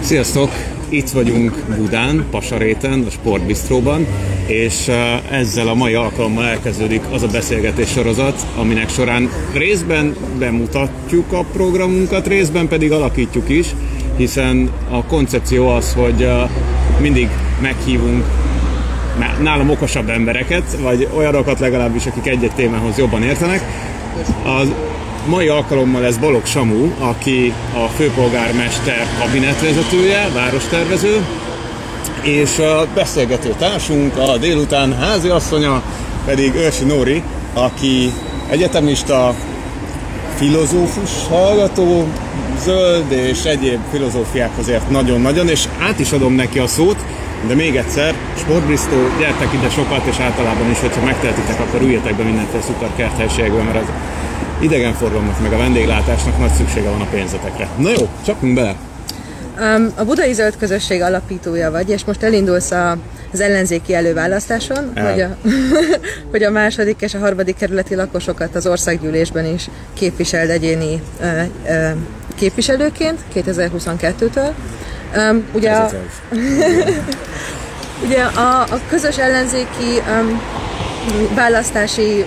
[0.00, 0.50] Sziasztok!
[0.88, 4.06] Itt vagyunk Budán, Pasaréten, a Sportbistróban,
[4.46, 4.90] és
[5.30, 12.26] ezzel a mai alkalommal elkezdődik az a beszélgetés sorozat, aminek során részben bemutatjuk a programunkat,
[12.26, 13.66] részben pedig alakítjuk is,
[14.16, 16.28] hiszen a koncepció az, hogy
[17.00, 17.28] mindig
[17.60, 18.24] meghívunk
[19.42, 23.62] nálam okosabb embereket, vagy olyanokat legalábbis, akik egy-egy témához jobban értenek.
[24.44, 24.72] Az
[25.26, 31.24] mai alkalommal ez Balog Samu, aki a főpolgármester kabinetvezetője, várostervező,
[32.22, 35.82] és a beszélgető társunk, a délután házi asszonya
[36.24, 37.22] pedig Őrsi Nóri,
[37.54, 38.12] aki
[38.50, 39.34] egyetemista,
[40.36, 42.06] filozófus hallgató,
[42.64, 46.96] zöld és egyéb filozófiákhoz ért nagyon-nagyon, és át is adom neki a szót,
[47.46, 52.22] de még egyszer, Sportbrisztó, gyertek ide sokat, és általában is, hogyha megtehetitek, akkor üljetek be
[52.22, 53.88] mindenféle szuper kerthelységben, mert az
[54.60, 57.68] idegenforgalomnak meg a vendéglátásnak nagy szüksége van a pénzetekre.
[57.78, 58.76] Na jó, csapjunk bele!
[59.60, 62.96] Um, a Budai Zöld Közösség alapítója vagy, és most elindulsz a,
[63.32, 65.36] az ellenzéki előválasztáson, hogy a,
[66.30, 71.90] hogy a második és a harmadik kerületi lakosokat az országgyűlésben is képviseld egyéni uh, uh,
[72.34, 74.50] képviselőként 2022-től.
[75.16, 75.90] Um, ugye, a,
[78.06, 80.40] ugye a, a közös ellenzéki um,
[81.34, 82.24] választási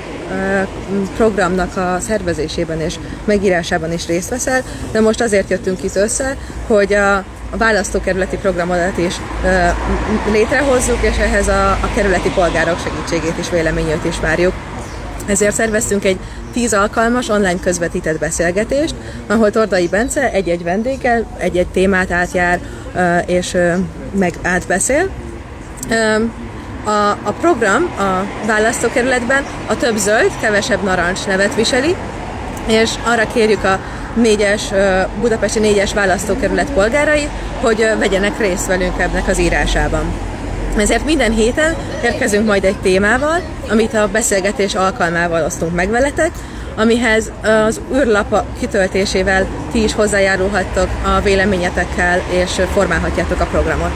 [1.16, 6.94] programnak a szervezésében és megírásában is részt veszel, de most azért jöttünk itt össze, hogy
[6.94, 7.24] a,
[7.58, 9.16] választókerületi programodat is
[10.32, 14.54] létrehozzuk, és ehhez a, a kerületi polgárok segítségét és véleményét is várjuk.
[15.26, 16.18] Ezért szerveztünk egy
[16.54, 18.96] tíz alkalmas online közvetített beszélgetést,
[19.28, 22.60] ahol Tordai Bence egy-egy vendéggel egy-egy témát átjár
[23.26, 23.58] és
[24.12, 25.10] meg átbeszél.
[26.84, 31.96] A, a program a választókerületben a több zöld, kevesebb narancs nevet viseli,
[32.68, 33.80] és arra kérjük a
[34.14, 34.62] négyes,
[35.20, 37.28] budapesti négyes választókerület polgárai,
[37.62, 40.14] hogy vegyenek részt velünk ebnek az írásában.
[40.78, 46.32] Ezért minden héten érkezünk majd egy témával, amit a beszélgetés alkalmával osztunk meg veletek,
[46.76, 53.92] amihez az űrlap kitöltésével ti is hozzájárulhattok a véleményetekkel, és formálhatjátok a programot.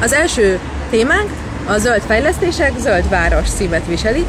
[0.00, 0.58] Az első
[0.90, 1.30] témánk
[1.70, 4.24] a zöld fejlesztések zöld város címet viseli,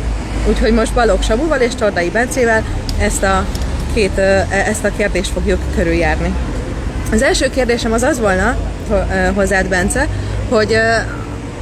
[0.50, 2.64] úgyhogy most Balogh Samuval és Csordai Bencével
[3.00, 3.46] ezt a,
[3.94, 6.34] két, e, ezt a kérdést fogjuk körüljárni.
[7.12, 8.58] Az első kérdésem az az volna
[9.34, 10.08] hozzád, Bence,
[10.50, 10.78] hogy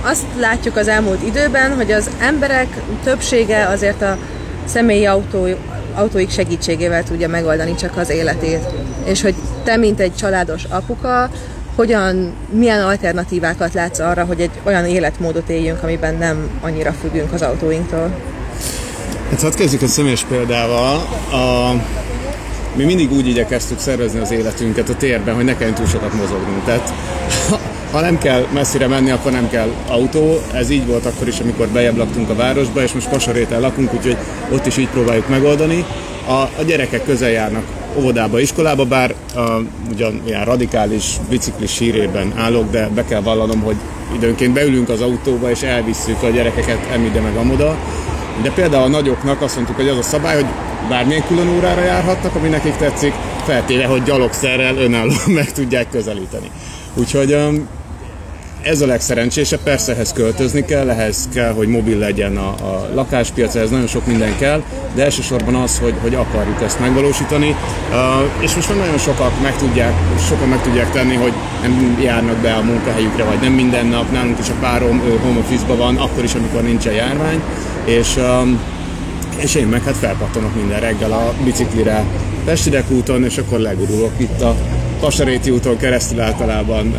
[0.01, 2.68] azt látjuk az elmúlt időben, hogy az emberek
[3.03, 4.18] többsége azért a
[4.66, 5.47] személyi autó,
[5.94, 8.66] autóik segítségével tudja megoldani csak az életét.
[9.03, 11.29] És hogy te, mint egy családos apuka,
[11.79, 17.41] hogyan, milyen alternatívákat látsz arra, hogy egy olyan életmódot éljünk, amiben nem annyira függünk az
[17.41, 18.12] autóinktól?
[19.29, 20.95] Hát hadd kezdjük a személyes példával.
[21.31, 21.73] A,
[22.75, 26.63] mi mindig úgy igyekeztük szervezni az életünket a térben, hogy ne kelljen túl sokat mozognunk.
[26.66, 26.94] Tehát
[27.91, 30.38] ha nem kell messzire menni, akkor nem kell autó.
[30.53, 34.18] Ez így volt akkor is, amikor bejebb laktunk a városba, és most Pasaréten lakunk, úgyhogy
[34.51, 35.85] ott is így próbáljuk megoldani.
[36.28, 39.44] A, a gyerekek közel járnak óvodába, iskolába, bár uh,
[39.91, 43.75] ugyan ilyen radikális biciklis sírében állok, de be kell vallanom, hogy
[44.16, 47.77] időnként beülünk az autóba és elvisszük a gyerekeket emide meg amoda.
[48.41, 50.45] De például a nagyoknak azt mondtuk, hogy az a szabály, hogy
[50.89, 53.13] bármilyen külön órára járhatnak, ami nekik tetszik,
[53.45, 56.51] feltéve, hogy gyalogszerrel önállóan meg tudják közelíteni.
[56.94, 57.38] Úgyhogy
[58.62, 63.56] ez a legszerencsésebb, persze ehhez költözni kell, ehhez kell, hogy mobil legyen a, a lakáspiac,
[63.56, 64.62] ez nagyon sok minden kell,
[64.96, 69.56] de elsősorban az, hogy, hogy akarjuk ezt megvalósítani, uh, és most már nagyon sokak meg
[69.56, 69.94] tudják,
[70.28, 74.40] sokan meg tudják tenni, hogy nem járnak be a munkahelyükre, vagy nem minden nap, nálunk
[74.40, 77.42] is a párom home office van, akkor is, amikor nincs a járvány,
[77.86, 78.59] és um,
[79.36, 82.06] és én meg hát felpattanok minden reggel a biciklire
[82.46, 84.56] Pestidek úton, és akkor legurulok itt a
[85.00, 86.96] Kasaréti úton keresztül általában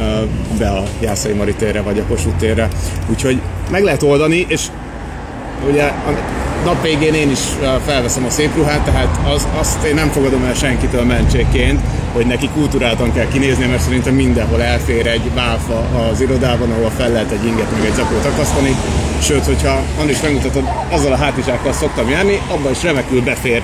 [0.59, 2.69] be a Jászai Mari térre vagy a Kossuth térre.
[3.11, 3.41] Úgyhogy
[3.71, 4.67] meg lehet oldani, és
[5.71, 6.15] ugye a
[6.65, 7.39] nap végén én is
[7.87, 11.81] felveszem a szép ruhát, tehát az, azt én nem fogadom el senkitől mentségként,
[12.13, 17.11] hogy neki kultúráltan kell kinézni, mert szerintem mindenhol elfér egy bálfa az irodában, ahol fel
[17.11, 18.77] lehet egy inget meg egy zakót akasztani.
[19.23, 23.63] Sőt, hogyha Andris megmutatod, azzal a hátizsákkal szoktam járni, abban is remekül befér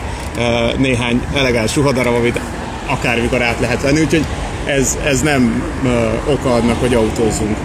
[0.77, 2.41] néhány elegáns ruhadarab, amit
[2.87, 4.25] akármikor át lehet venni, úgyhogy
[4.65, 7.57] ez, ez nem uh, oka annak, hogy autózzunk.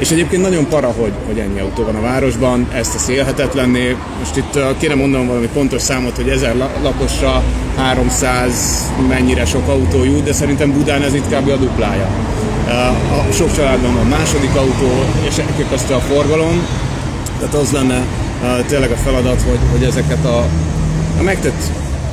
[0.00, 3.96] És egyébként nagyon para, hogy, hogy ennyi autó van a városban, ezt a élhetetlenné.
[4.18, 7.42] Most itt kéne mondanom valami pontos számot, hogy 1000 lakosra
[7.76, 11.48] 300 mennyire sok autó jut, de szerintem Budán ez itt kb.
[11.48, 12.08] a duplája.
[13.28, 16.66] A sok családban van második autó, és elképesztő a forgalom,
[17.38, 18.02] tehát az lenne
[18.66, 20.38] tényleg a feladat, hogy, hogy ezeket a,
[21.18, 21.62] a megtett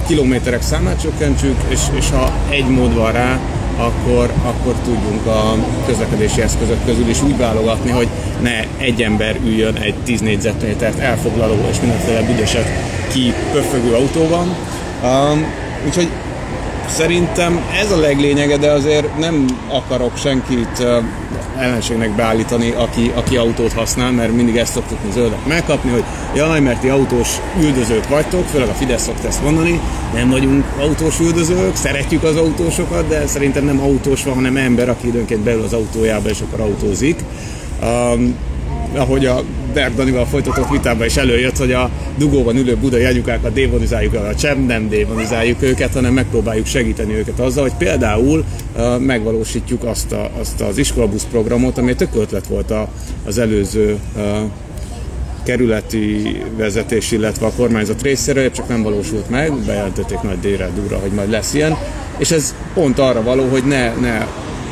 [0.07, 3.39] kilométerek számát csökkentsük, és, és ha egy mód van rá,
[3.77, 5.55] akkor, akkor tudjunk a
[5.85, 8.07] közlekedési eszközök közül is úgy válogatni, hogy
[8.41, 12.67] ne egy ember üljön egy 10 négyzetmétert elfoglaló és mindenféle büdöset
[13.11, 14.55] kipöfögő autóban.
[15.03, 15.45] Um,
[15.85, 16.09] úgyhogy
[16.87, 20.85] Szerintem ez a leglényege, de azért nem akarok senkit
[21.59, 26.03] ellenségnek beállítani, aki, aki autót használ, mert mindig ezt szoktuk mi zöldek megkapni, hogy
[26.35, 27.29] jaj, mert ti autós
[27.59, 29.79] üldözők vagytok, főleg a Fidesz szokta ezt mondani,
[30.13, 35.07] nem vagyunk autós üldözők, szeretjük az autósokat, de szerintem nem autós van, hanem ember, aki
[35.07, 37.19] időnként beül az autójába és akkor autózik.
[37.81, 38.35] Um,
[38.95, 39.43] ahogy a
[39.77, 44.59] Berg Danival folytatott vitában is előjött, hogy a dugóban ülő budai anyukákat démonizáljuk el, sem
[44.59, 48.43] nem démonizáljuk őket, hanem megpróbáljuk segíteni őket azzal, hogy például
[48.75, 52.87] uh, megvalósítjuk azt, a, azt az iskolabusz programot, ami tök ötlet volt a,
[53.25, 54.23] az előző uh,
[55.43, 61.11] kerületi vezetés, illetve a kormányzat részéről, csak nem valósult meg, bejelentették nagy délre durra, hogy
[61.11, 61.77] majd lesz ilyen,
[62.17, 64.25] és ez pont arra való, hogy ne, ne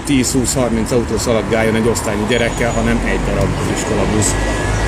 [0.07, 4.33] 10-20-30 autó szaladgáljon egy osztályi gyerekkel, hanem egy darab iskolabusz.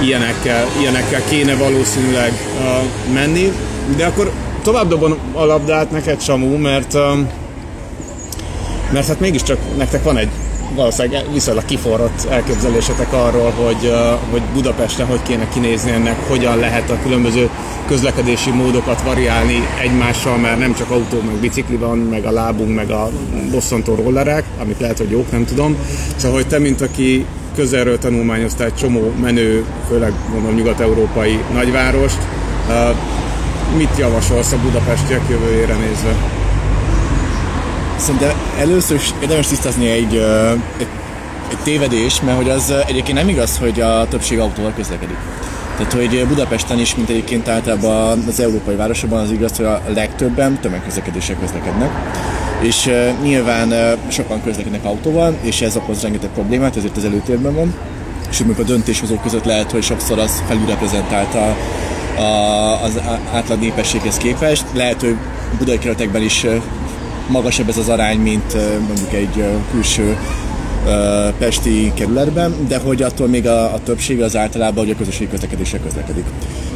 [0.01, 3.51] Ilyenekkel, ilyenekkel kéne valószínűleg uh, menni,
[3.95, 4.31] de akkor
[4.63, 7.01] tovább dobom a labdát neked, Samu, mert, uh,
[8.91, 10.29] mert hát mégiscsak nektek van egy
[10.75, 13.94] valószínűleg viszonylag kiforrott elképzelésetek arról, hogy,
[14.31, 17.50] hogy Budapesten hogy kéne kinézni ennek, hogyan lehet a különböző
[17.88, 22.89] közlekedési módokat variálni egymással, mert nem csak autó, meg bicikli van, meg a lábunk, meg
[22.89, 23.09] a
[23.51, 25.77] bosszantó rollerek, amik lehet, hogy jók, nem tudom.
[26.15, 27.25] Szóval, hogy te, mint aki
[27.57, 32.18] közelről tanulmányoztál egy csomó menő, főleg mondom nyugat-európai nagyvárost,
[33.77, 36.15] mit javasolsz a budapestiek jövőjére nézve?
[37.98, 40.15] Szerintem először is érdemes tisztázni egy,
[40.77, 40.88] egy,
[41.50, 45.18] egy tévedés, mert hogy az egyébként nem igaz, hogy a többség autóval közlekedik.
[45.77, 50.59] Tehát, hogy Budapesten is, mint egyébként általában az európai városokban az igaz, hogy a legtöbben
[50.62, 51.89] tömegközlekedések közlekednek.
[52.62, 57.56] És uh, nyilván uh, sokan közlekednek autóval, és ez okoz rengeteg problémát, ezért az előtérben
[57.56, 57.74] van.
[58.29, 61.56] És amikor a döntéshozók között lehet, hogy sokszor az felülreprezentált a,
[62.21, 63.00] a, az
[63.33, 64.65] átlag népességhez képest.
[64.74, 65.15] Lehet, hogy
[65.57, 66.45] budai kerületekben is
[67.27, 68.53] magasabb ez az arány, mint
[68.88, 70.18] mondjuk egy külső
[71.38, 75.80] pesti kerületben, de hogy attól még a, a többség az általában, hogy a közösségi közlekedésre
[75.80, 76.25] közlekedik.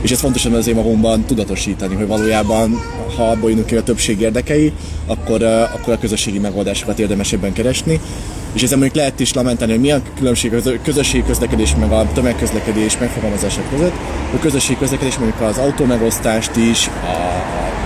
[0.02, 2.82] És ez fontos azért magunkban tudatosítani, hogy valójában,
[3.18, 4.74] ha abból jönünk ki a többség érdekei,
[5.06, 8.00] akkor, akkor a közösségi megoldásokat érdemes ebben keresni.
[8.54, 12.08] És ezzel mondjuk lehet is lamentálni, hogy mi a különbség a közösségi közlekedés meg a
[12.14, 13.94] tömegközlekedés megfogalmazása között.
[14.36, 17.32] A közösségi közlekedés mondjuk az autómegosztást is, a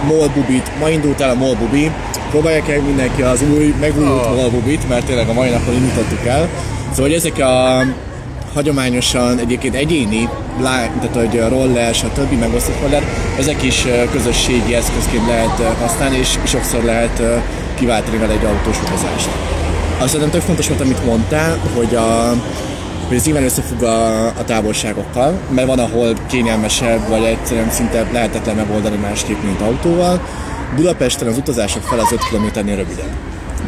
[0.06, 1.92] Molbubit, ma indult el a Molbubi,
[2.30, 4.36] próbálják el mindenki az új, megújult oh.
[4.36, 6.50] Molbubit, mert tényleg a mai napon indítottuk el.
[6.90, 7.84] Szóval hogy ezek a
[8.54, 10.30] hagyományosan egyébként egyéni,
[10.62, 12.40] tehát hogy roller, stb.
[12.40, 13.04] megosztott roller,
[13.40, 17.22] ezek is közösségi eszközként lehet használni, és sokszor lehet
[17.78, 19.30] kiváltani vele egy autós utazást.
[19.98, 22.34] Azt szerintem tök fontos volt, amit mondtál, hogy a,
[23.08, 28.56] hogy ez nyilván összefügg a, a távolságokkal, mert van, ahol kényelmesebb, vagy egyszerűen szinte lehetetlen
[28.56, 30.22] megoldani másképp, mint autóval.
[30.76, 33.14] Budapesten az utazások fel az 5 km-nél rövidebb.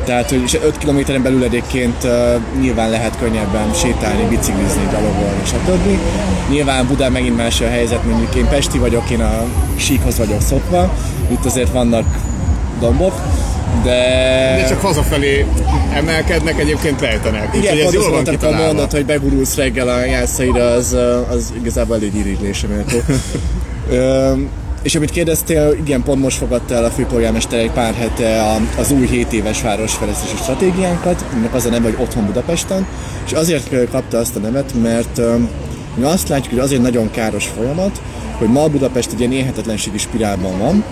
[0.05, 2.11] Tehát, hogy 5 kilométeren belül egyébként uh,
[2.61, 5.99] nyilván lehet könnyebben sétálni, biciklizni, gyalogolni, stb.
[6.49, 9.44] Nyilván Budán megint más a helyzet, mondjuk én Pesti vagyok, én a
[9.75, 10.94] síkhoz vagyok szokva,
[11.31, 12.05] itt azért vannak
[12.79, 13.13] dombok,
[13.83, 13.91] de...
[14.61, 15.45] De csak hazafelé
[15.94, 17.56] emelkednek, egyébként lejtenek.
[17.56, 18.63] Igen, ez jól van kitalálva.
[18.63, 20.97] a mondat, hogy begurulsz reggel a jászaira, az,
[21.30, 22.97] az igazából elég iriglése méltó.
[24.81, 28.43] és amit kérdeztél, igen, pont most fogadta el a főpolgármester egy pár hete
[28.77, 32.87] az új 7 éves városfejlesztési stratégiánkat, aminek az a neve, hogy Otthon Budapesten,
[33.25, 35.21] és azért kapta azt a nevet, mert
[35.95, 38.01] mi azt látjuk, hogy azért nagyon káros folyamat,
[38.37, 40.83] hogy ma Budapest egy ilyen élhetetlenségi spirálban van,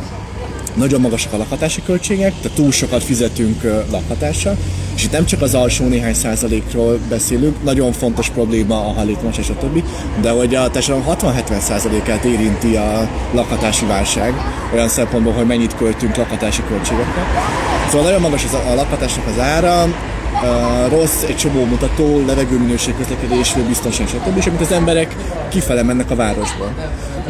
[0.75, 4.57] nagyon magasak a lakhatási költségek, tehát túl sokat fizetünk lakhatásra,
[4.95, 9.49] és itt nem csak az alsó néhány százalékról beszélünk, nagyon fontos probléma a hajléktalanság és
[9.49, 9.83] a többi,
[10.21, 14.33] de hogy a társadalom 60-70 százalékát érinti a lakhatási válság,
[14.73, 17.23] olyan szempontból, hogy mennyit költünk lakhatási költségekre.
[17.89, 19.87] Szóval nagyon magas az a lakhatásnak az ára,
[20.89, 24.37] rossz egy csomó mutató, levegőminőség, közlekedés, biztonság, stb.
[24.37, 25.15] És amit az emberek
[25.49, 26.73] kifele mennek a városba.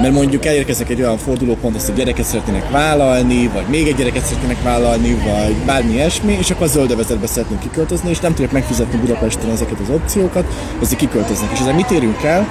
[0.02, 4.26] Mert mondjuk elérkeznek egy olyan fordulópont, azt a gyereket szeretnének vállalni, vagy még egy gyereket
[4.26, 9.00] szeretnének vállalni, vagy bármi ilyesmi, és akkor a zöldövezetbe szeretnénk kiköltözni, és nem tudják megfizetni
[9.00, 10.46] Budapesten ezeket az opciókat,
[10.82, 11.52] azért kiköltöznek.
[11.54, 12.48] És ezzel mit érünk el?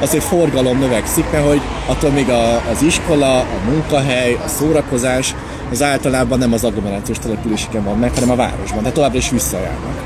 [0.00, 5.34] az egy forgalom növekszik, mert hogy attól még a, az iskola, a munkahely, a szórakozás
[5.70, 10.02] az általában nem az agglomerációs településeken van meg, hanem a városban, de továbbra is visszajárnak.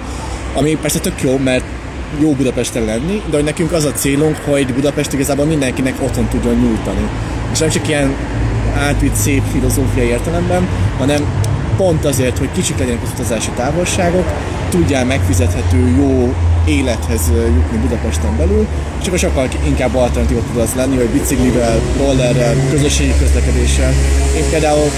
[0.55, 1.65] Ami persze tök jó, mert
[2.19, 6.55] jó Budapesten lenni, de hogy nekünk az a célunk, hogy Budapest igazából mindenkinek otthon tudjon
[6.55, 7.09] nyújtani.
[7.53, 8.15] És nem csak ilyen
[8.79, 11.25] átvitt szép filozófiai értelemben, hanem
[11.77, 14.25] pont azért, hogy kicsik legyenek az utazási távolságok,
[14.69, 18.67] tudjál megfizethető jó élethez jutni Budapesten belül,
[19.01, 23.93] és akkor sokkal inkább alternatíva tud az lenni, hogy biciklivel, rollerrel, közösségi közlekedéssel.
[24.37, 24.91] Én például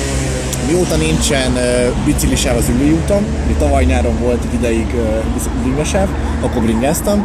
[0.72, 1.52] mióta nincsen
[2.04, 4.86] biciklisáv az ülői úton, ugye tavaly nyáron volt egy ideig
[5.62, 6.08] bringasáv,
[6.40, 7.24] akkor bringáztam,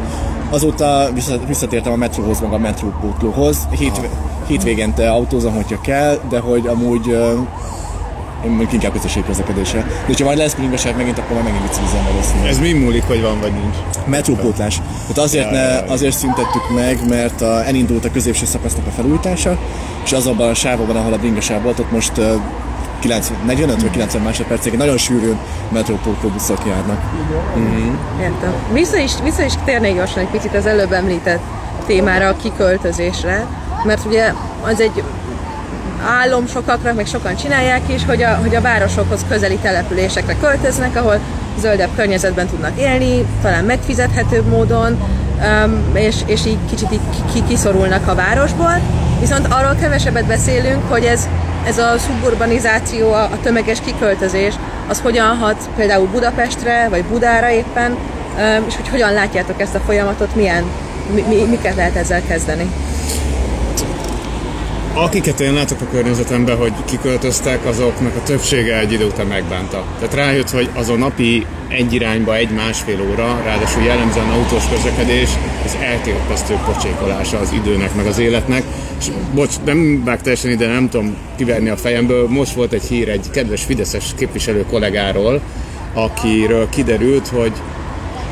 [0.49, 1.09] azóta
[1.47, 3.67] visszatértem a metróhoz, meg a metrópótlóhoz.
[3.77, 4.01] Hét,
[4.47, 7.07] hétvégente autózom, hogyha kell, de hogy amúgy
[8.45, 9.79] én mondjuk inkább közösségi közlekedésre.
[9.79, 12.49] De hogyha majd lesz bringaság megint, akkor már megint biciklizem valószínűleg.
[12.49, 13.75] Ez mi múlik, hogy van vagy nincs?
[14.05, 14.81] Metrópótlás.
[15.01, 19.57] Tehát azért, ne, azért szüntettük meg, mert a, elindult a középső szakasznak a felújítása,
[20.03, 22.21] és az abban a sávban, ahol a bringasáv volt, ott most
[22.99, 25.37] 90, 45 vagy 90 másodpercig nagyon sűrűn
[25.69, 27.01] metrópótló buszok járnak.
[27.57, 27.93] Mm-hmm.
[28.21, 28.53] Értem.
[28.73, 31.41] Vissza is, vissza is térnék gyorsan egy picit az előbb említett
[31.85, 33.45] témára, a kiköltözésre,
[33.83, 35.03] mert ugye az egy
[36.05, 41.19] álom sokakra, meg sokan csinálják is, hogy a, hogy a városokhoz közeli településekre költöznek, ahol
[41.59, 44.97] zöldebb környezetben tudnak élni, talán megfizethetőbb módon,
[45.65, 46.91] um, és, és így kicsit
[47.35, 48.81] így kiszorulnak a városból.
[49.19, 51.29] Viszont arról kevesebbet beszélünk, hogy ez,
[51.67, 54.53] ez a suburbanizáció, a, tömeges kiköltözés,
[54.87, 57.97] az hogyan hat például Budapestre, vagy Budára éppen,
[58.67, 60.63] és hogy hogyan látjátok ezt a folyamatot, milyen,
[61.13, 62.71] mi, mi, miket lehet ezzel kezdeni?
[65.03, 69.85] Akiket én látok a környezetemben, hogy kiköltöztek, azoknak a többsége egy idő után megbánta.
[69.99, 75.29] Tehát rájött, hogy az a napi egy irányba egy-másfél óra, ráadásul jellemzően autós közlekedés,
[75.65, 78.63] az elképesztő pocsékolása az időnek, meg az életnek.
[78.99, 82.27] És bocs, nem vág teljesen ide, nem tudom kiverni a fejemből.
[82.27, 85.41] Most volt egy hír egy kedves Fideszes képviselő kollégáról,
[85.93, 87.51] akiről kiderült, hogy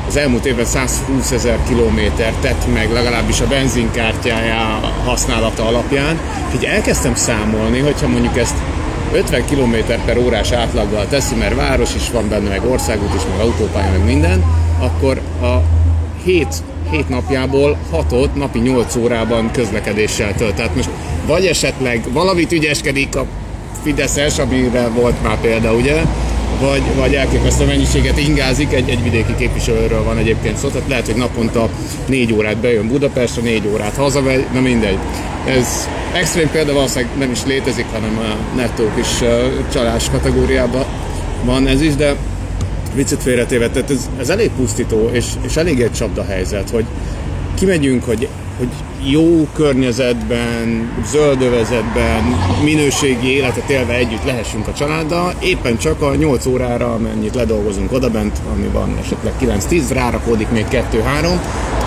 [0.06, 6.18] az elmúlt évben 120 ezer kilométer tett meg legalábbis a benzinkártyája használata alapján.
[6.54, 8.54] Így elkezdtem számolni, hogyha mondjuk ezt
[9.12, 13.40] 50 km per órás átlaggal teszi, mert város is van benne, meg országút is, meg
[13.40, 14.44] autópálya, meg minden,
[14.78, 15.62] akkor a
[16.24, 16.46] 7,
[16.90, 20.54] 7 napjából 6 napi 8 órában közlekedéssel tölt.
[20.54, 20.88] Tehát most
[21.26, 23.26] vagy esetleg valamit ügyeskedik a
[23.82, 26.02] Fideszes, amire volt már példa, ugye,
[26.60, 31.16] vagy, vagy elképesztő mennyiséget ingázik, egy, egy vidéki képviselőről van egyébként szó, tehát lehet, hogy
[31.16, 31.68] naponta
[32.06, 34.98] négy órát bejön Budapestre, négy órát hazamegy, na mindegy.
[35.46, 39.28] Ez extrém példa valószínűleg nem is létezik, hanem a nettó kis
[39.72, 40.84] csalás kategóriában
[41.44, 42.16] van ez is, de
[42.94, 46.84] viccet félretéve, tehát ez, ez elég pusztító, és, és elég egy csapda helyzet, hogy
[47.54, 48.68] kimegyünk, hogy hogy
[49.10, 52.22] jó környezetben, zöldövezetben,
[52.64, 58.38] minőségi életet élve együtt lehessünk a családdal, éppen csak a 8 órára, amennyit ledolgozunk odabent,
[58.54, 60.82] ami van esetleg 9-10, rárakódik még 2-3,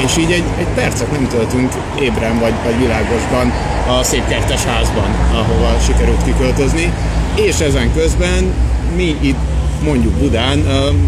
[0.06, 3.54] és így egy, egy percet nem töltünk ébren vagy, vagy világosban
[4.00, 6.94] a szép kertes házban, ahova sikerült kiköltözni,
[7.36, 8.54] és ezen közben
[8.96, 9.40] mi itt
[9.84, 10.60] mondjuk Budán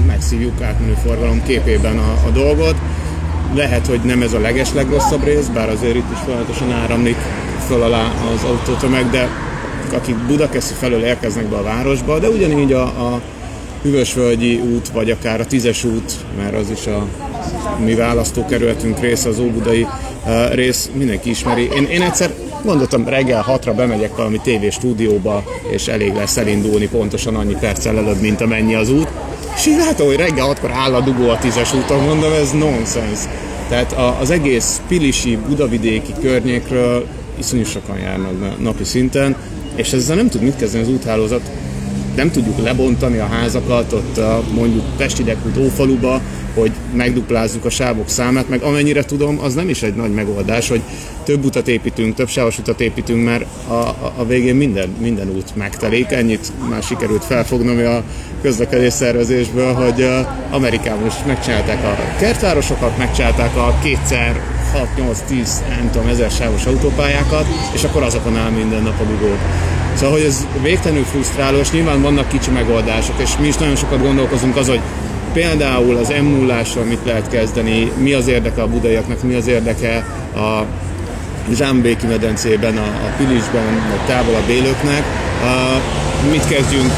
[0.07, 2.75] megszívjuk átmenő forgalom képében a, a dolgot,
[3.55, 4.69] lehet, hogy nem ez a leges
[5.23, 7.17] rész, bár azért itt is folyamatosan áramlik
[7.67, 9.27] föl alá az autótömeg, de
[9.93, 13.21] akik Budakeszi felől érkeznek be a városba, de ugyanígy a, a
[13.81, 17.07] Hüvösvölgyi út, vagy akár a Tízes út, mert az is a
[17.83, 19.87] mi választókerületünk része, az Óbudai
[20.25, 21.69] uh, rész, mindenki ismeri.
[21.75, 27.55] Én, én egyszer gondoltam, reggel hatra bemegyek valami tévéstúdióba, és elég lesz elindulni pontosan annyi
[27.59, 29.07] perccel előbb, mint amennyi az út.
[29.55, 33.19] És így látom, hogy reggel hatkor áll a dugó a tízes úton, mondom, ez nonsens.
[33.71, 37.07] Tehát az egész Pilisi, Budavidéki környékről
[37.39, 39.35] iszonyú sokan járnak napi szinten,
[39.75, 41.41] és ezzel nem tud mit kezdeni az úthálózat.
[42.15, 44.19] Nem tudjuk lebontani a házakat ott
[44.53, 46.21] mondjuk Pesti Dekút Ófaluba,
[46.53, 50.81] hogy megduplázzuk a sávok számát, meg amennyire tudom, az nem is egy nagy megoldás, hogy
[51.23, 55.55] több utat építünk, több sávos utat építünk, mert a, a, a végén minden, minden út
[55.55, 56.11] megtelik.
[56.11, 58.03] Ennyit már sikerült felfognom a
[58.41, 60.09] közlekedés szervezésből, hogy
[60.51, 64.41] Amerikában is megcsinálták a kertvárosokat, megcsinálták a kétszer
[64.97, 69.35] 6-8-10, nem tudom, ezer sávos autópályákat, és akkor azokon áll minden nap a dugó.
[69.95, 74.01] Szóval, hogy ez végtelenül frusztráló, és nyilván vannak kicsi megoldások, és mi is nagyon sokat
[74.01, 74.79] gondolkozunk az, hogy
[75.33, 80.05] például az m 0 mit lehet kezdeni, mi az érdeke a budaiaknak, mi az érdeke
[80.35, 80.65] a
[81.53, 85.03] Zsámbéki medencében, a, a Pilisben, vagy távolabb élőknek.
[85.43, 85.81] A,
[86.31, 86.91] mit kezdjünk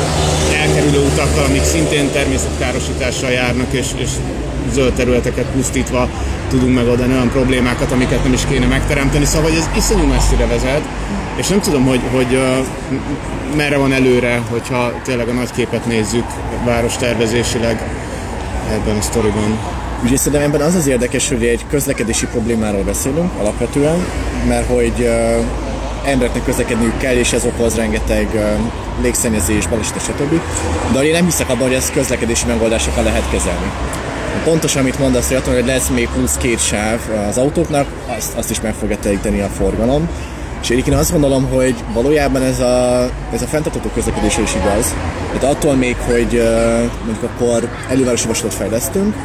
[0.61, 4.09] elkerülő utakkal, amik szintén természetkárosítással járnak, és, és
[4.73, 6.09] zöld területeket pusztítva
[6.49, 9.25] tudunk megoldani olyan problémákat, amiket nem is kéne megteremteni.
[9.25, 10.81] Szóval hogy ez iszonyú messzire vezet,
[11.35, 12.39] és nem tudom, hogy, hogy
[13.55, 16.25] merre van előre, hogyha tényleg a nagy képet nézzük
[16.65, 17.81] város tervezésileg
[18.71, 19.59] ebben a sztoriban.
[20.03, 24.05] Ugye szerintem ebben az az érdekes, hogy egy közlekedési problémáról beszélünk alapvetően,
[24.47, 25.45] mert hogy uh,
[26.05, 28.27] embereknek közlekedniük kell, és ez okoz rengeteg
[29.01, 30.39] légszennyezés, baleset, stb.
[30.93, 33.71] De én nem hiszek abban, hogy ezt közlekedési megoldásokkal lehet kezelni.
[34.43, 38.73] Pontosan, amit mondasz, hogy lesz még plusz két sáv az autóknak, azt, azt is meg
[38.73, 40.09] fogja telíteni a forgalom.
[40.63, 44.95] És én azt gondolom, hogy valójában ez a, ez a fenntartható közlekedés is igaz.
[45.33, 46.43] Tehát attól még, hogy
[47.05, 49.15] mondjuk akkor elővárosi vasutat fejlesztünk,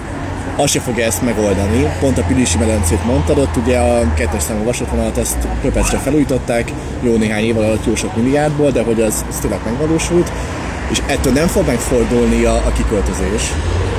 [0.56, 1.86] az se fogja ezt megoldani.
[2.00, 7.16] Pont a Pilisi medencét mondtad, ott ugye a kettes számú vasútvonalat ezt Köpecre felújították, jó
[7.16, 10.32] néhány év alatt jó sok milliárdból, de hogy az, az tényleg megvalósult,
[10.90, 13.52] és ettől nem fog megfordulni a, a kiköltözés.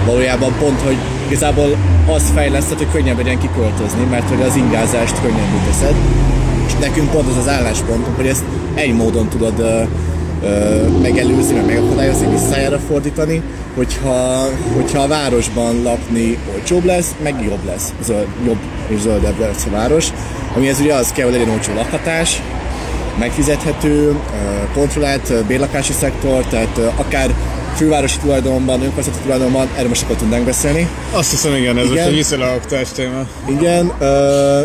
[0.05, 1.77] Valójában pont, hogy igazából
[2.07, 5.95] az fejlesztett, hogy könnyebb legyen kiköltözni, mert hogy az ingázást könnyen teszed.
[6.69, 9.87] És nekünk pont az az álláspontunk, hogy ezt egy módon tudod uh,
[11.01, 13.41] megelőzni, meg megakadályozni, visszájára fordítani,
[13.75, 18.57] hogyha, hogyha a városban lakni olcsóbb lesz, meg jobb lesz, zöld, jobb
[18.87, 20.07] és zöldebb lesz a város,
[20.55, 22.41] amihez ugye az kell, hogy legyen olcsó lakhatás,
[23.19, 24.19] megfizethető,
[24.73, 27.33] kontrollált bérlakási szektor, tehát akár
[27.79, 30.87] fővárosi tulajdonban, önkormányzati tulajdonban, erről most akkor tudnánk beszélni.
[31.11, 31.95] Azt hiszem, igen, ez igen.
[31.95, 33.27] most egy visszalakítás téma.
[33.49, 33.91] Igen,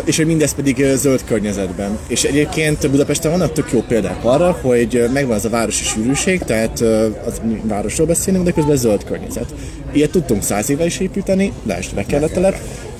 [0.05, 1.97] és hogy mindez pedig zöld környezetben.
[2.07, 6.81] És egyébként Budapesten vannak tök jó példák arra, hogy megvan az a városi sűrűség, tehát
[7.25, 9.53] az városról beszélünk, de közben zöld környezet.
[9.91, 12.57] Ilyet tudtunk száz éve is építeni, lásd, Vekerletelep.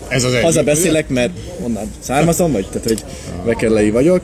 [0.08, 0.46] Ez az egyik.
[0.46, 1.32] Haza beszélek, mert
[1.64, 3.04] onnan származom, vagy tehát, hogy
[3.44, 4.22] Vekerlei vagyok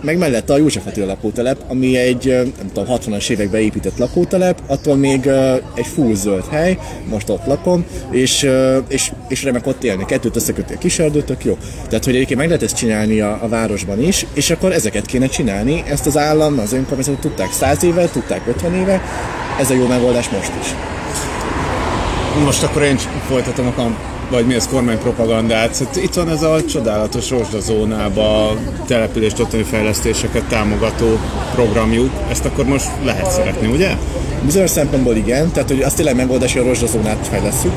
[0.00, 2.26] meg mellett a József Attila lakótelep, ami egy,
[2.58, 5.26] nem tudom, 60-as években épített lakótelep, attól még
[5.74, 6.78] egy full zöld hely,
[7.10, 8.50] most ott lakom, és,
[8.88, 10.04] és, és remek ott élni.
[10.04, 11.56] Kettőt összeköti a kiserdő, tök jó.
[11.88, 15.26] Tehát, hogy egyébként meg lehet ezt csinálni a, a városban is, és akkor ezeket kéne
[15.26, 15.82] csinálni.
[15.88, 19.02] Ezt az állam, az önkormányzatok tudták 100 éve, tudták 50 éve,
[19.60, 20.66] ez a jó megoldás most is.
[22.44, 22.96] Most akkor én
[23.28, 23.74] folytatom a
[24.30, 25.78] vagy mi az kormánypropagandát.
[25.78, 28.56] Hát itt van ez a csodálatos rozsdazónába
[28.86, 31.18] települést ottani fejlesztéseket támogató
[31.54, 32.10] programjuk.
[32.30, 33.90] Ezt akkor most lehet szeretni, ugye?
[34.44, 37.72] Bizonyos szempontból igen, tehát hogy azt tényleg megoldás, hogy a rozsdazónát fejlesztjük.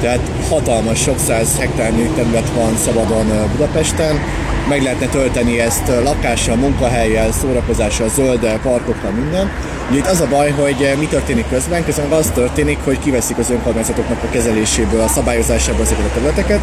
[0.00, 4.20] Tehát hatalmas, sok száz hektárnyi terület van szabadon Budapesten,
[4.68, 9.50] meg lehetne tölteni ezt lakással, munkahelyjel, szórakozással, zölddel, parkokkal, minden.
[9.90, 13.38] Ugye itt az a baj, hogy eh, mi történik közben, közben az történik, hogy kiveszik
[13.38, 16.60] az önkormányzatoknak a kezeléséből, a szabályozásából ezeket a területeket,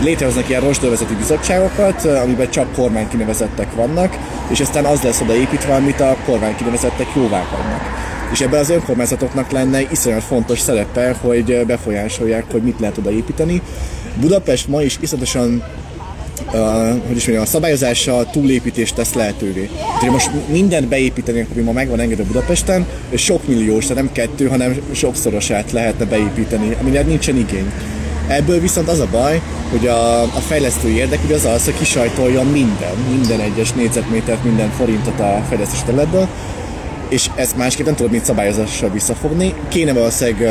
[0.00, 3.08] létrehoznak ilyen rosdővezeti bizottságokat, eh, amiben csak kormány
[3.76, 7.82] vannak, és aztán az lesz odaépítve, amit a kormány kinevezettek jóvá hagynak.
[8.32, 13.62] És ebben az önkormányzatoknak lenne iszonyat fontos szerepe, hogy eh, befolyásolják, hogy mit lehet odaépíteni.
[14.20, 15.64] Budapest ma is iszonyatosan
[17.06, 19.70] hogy is mondjam, a szabályozással túlépítést tesz lehetővé.
[20.00, 24.76] Tehát most mindent beépíteni, ami ma megvan engedve Budapesten, sok milliós, tehát nem kettő, hanem
[24.92, 27.72] sokszorosát lehetne beépíteni, amire nincsen igény.
[28.28, 32.94] Ebből viszont az a baj, hogy a, a fejlesztői érdek az az, hogy kisajtolja minden,
[33.10, 36.28] minden egyes négyzetmétert, minden forintot a fejlesztés területből,
[37.08, 39.54] és ezt másképp nem tudod, mint szabályozással visszafogni.
[39.68, 40.48] Kéne valószínűleg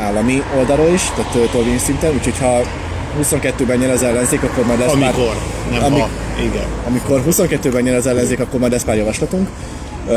[0.00, 2.60] állami oldalról is, tehát törvény szinten, úgyhogy ha
[3.22, 5.34] 22-ben nyer az ellenzék, akkor majd lesz Amikor,
[5.70, 6.08] pár, nem amik, ha,
[6.42, 6.66] igen.
[6.86, 9.48] Amikor 22-ben nyer az ellenzék, akkor majd lesz pár javaslatunk.
[10.06, 10.12] Uh,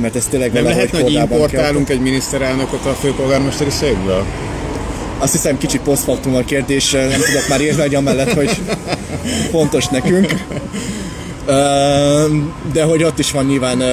[0.00, 1.96] mert ez tényleg Nem lehet, hogy importálunk kell.
[1.96, 4.24] egy miniszterelnököt a főpolgármesteri székből?
[5.18, 8.60] Azt hiszem kicsit posztfaktum a kérdés, nem tudok már érni hogy amellett, hogy
[9.50, 10.34] fontos nekünk.
[11.46, 11.56] Uh,
[12.72, 13.86] de hogy ott is van nyilván uh,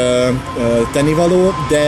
[0.57, 1.85] uh, tennivaló, de,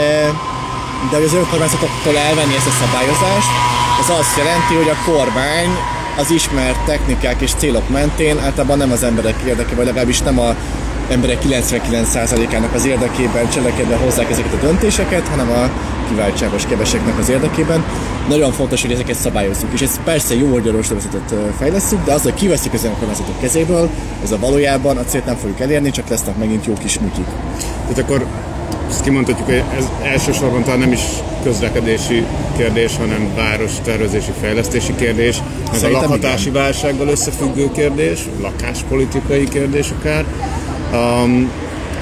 [1.12, 3.50] de az önkormányzatoktól elvenni ezt a szabályozást,
[4.02, 5.70] az azt jelenti, hogy a kormány
[6.18, 10.56] az ismert technikák és célok mentén általában nem az emberek érdeke, vagy legalábbis nem a
[11.10, 15.70] emberek 99%-ának az érdekében cselekedve hozzák ezeket a döntéseket, hanem a
[16.10, 17.84] kiváltságos keveseknek az érdekében.
[18.28, 22.22] Nagyon fontos, hogy ezeket szabályozzuk, és ez persze jó, hogy a rostvezetet fejlesztjük, de az,
[22.22, 23.90] hogy kiveszik az önkormányzatok kezéből,
[24.24, 27.28] ez a valójában a célt nem fogjuk elérni, csak lesznek megint jó kis műkik.
[27.82, 28.26] Tehát akkor
[28.92, 31.02] ezt kimondhatjuk, hogy ez elsősorban talán nem is
[31.44, 32.26] közlekedési
[32.58, 35.42] kérdés, hanem város tervezési fejlesztési kérdés,
[35.74, 36.62] ez a lakhatási igen.
[36.62, 40.26] válsággal összefüggő kérdés, lakáspolitikai kérdés akár.
[40.94, 41.52] Um,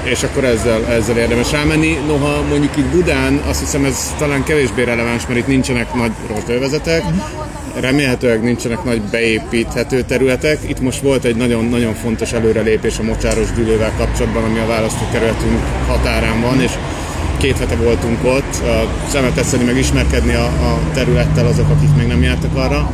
[0.02, 1.98] és akkor ezzel, ezzel érdemes rámenni.
[2.06, 7.02] Noha mondjuk itt Budán azt hiszem ez talán kevésbé releváns, mert itt nincsenek nagy rozsdővezetek,
[7.80, 10.58] remélhetőleg nincsenek nagy beépíthető területek.
[10.66, 16.40] Itt most volt egy nagyon-nagyon fontos előrelépés a mocsáros dűlővel kapcsolatban, ami a választókerületünk határán
[16.40, 16.72] van, és
[17.40, 22.06] két hete voltunk ott, a szemet teszeni, meg ismerkedni a, a területtel azok, akik még
[22.06, 22.90] nem jártak arra.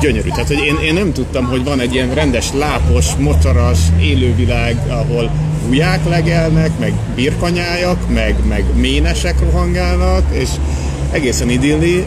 [0.00, 0.28] Gyönyörű.
[0.28, 5.30] Tehát, hogy én, én nem tudtam, hogy van egy ilyen rendes, lápos, mocsaras élővilág, ahol
[5.66, 10.48] gulyák legelnek, meg birkanyájak, meg, meg ménesek rohangálnak, és
[11.10, 12.04] egészen idilli.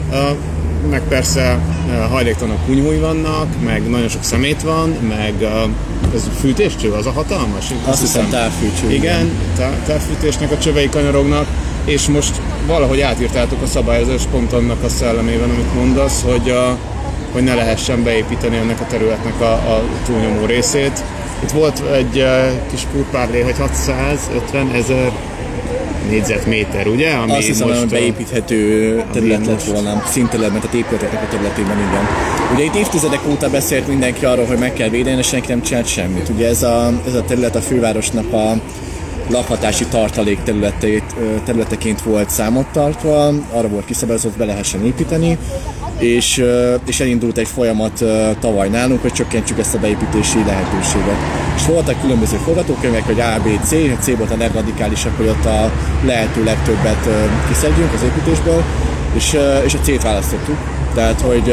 [0.90, 1.60] Meg persze
[2.10, 5.34] hajléktalanok kunyhói vannak, meg nagyon sok szemét van, meg
[6.16, 7.66] ez fűtéscső, az a hatalmas?
[7.86, 8.92] Azt hiszem távfűtő.
[8.94, 11.46] Igen, tá- távfűtésnek a csövei kanyarognak,
[11.86, 16.78] és most valahogy átírtátok a szabályozás pont annak a szellemében, amit mondasz, hogy, a,
[17.32, 21.04] hogy ne lehessen beépíteni ennek a területnek a, a túlnyomó részét.
[21.44, 22.26] Itt volt egy
[22.72, 25.12] kis purpárlé, hogy 650 ezer
[26.10, 27.14] négyzetméter, ugye?
[27.14, 32.08] Ami Azt hiszem, most beépíthető terület lett volna, színterületben, tehát épületeknek a területében, igen.
[32.54, 35.88] Ugye itt évtizedek óta beszélt mindenki arról, hogy meg kell védeni, és senki nem csinált
[35.88, 36.30] semmit.
[36.30, 38.60] Ugye ez a, ez a terület a fővárosnak a
[39.30, 40.40] lakhatási tartalék
[41.46, 45.38] területeként volt számot tartva, arra volt kiszabályozott, be lehessen építeni,
[46.02, 46.44] és,
[46.86, 48.04] és elindult egy folyamat
[48.40, 51.18] tavaly nálunk, hogy csökkentsük ezt a beépítési lehetőséget.
[51.56, 55.46] És voltak különböző forgatókönyvek, hogy A, B, C, a C volt a legradikálisabb, hogy ott
[55.46, 55.72] a
[56.06, 57.08] lehető legtöbbet
[57.48, 58.64] kiszedjünk az építésből,
[59.14, 60.58] és, és a C-t választottuk.
[60.96, 61.52] Tehát, hogy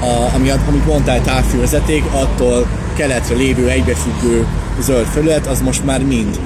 [0.00, 4.46] A, ami, amit mondtál, távfűvezeték, attól keletre lévő egybefüggő
[4.80, 6.40] zöld felület, az most már mind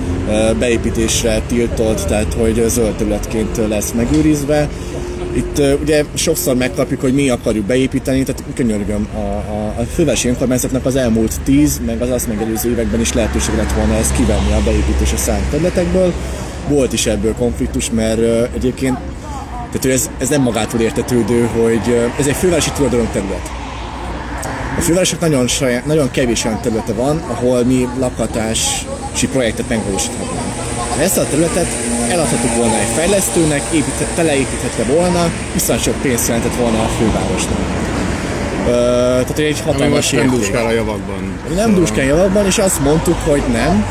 [0.59, 4.69] beépítésre tiltott, tehát hogy zöld területként lesz megőrizve.
[5.35, 10.87] Itt ugye sokszor megkapjuk, hogy mi akarjuk beépíteni, tehát könyörgöm, a, a, a fővárosi önkormányzatnak
[10.87, 14.63] az elmúlt tíz, meg az azt megelőző években is lehetőség lett volna ezt kivenni a
[14.65, 16.13] beépítés a szánt területekből.
[16.69, 18.99] Volt is ebből konfliktus, mert uh, egyébként
[19.73, 23.51] tehát ez, ez nem magától értetődő, hogy uh, ez egy fővárosi tulajdonok terület
[24.77, 30.62] a fővárosok nagyon, saját, nagyon kevés olyan területe van, ahol mi lakhatási projektet megvalósíthatunk.
[31.01, 31.67] Ezt a területet
[32.11, 33.63] eladhatjuk volna egy fejlesztőnek,
[34.15, 37.59] teleépíthette volna, viszont sok pénzt jelentett volna a fővárosnak.
[37.59, 41.39] Uh, tehát egy hatalmas nem dúskál a javakban.
[41.49, 41.75] Nem szóval...
[41.75, 43.85] dúskál a javakban, és azt mondtuk, hogy nem,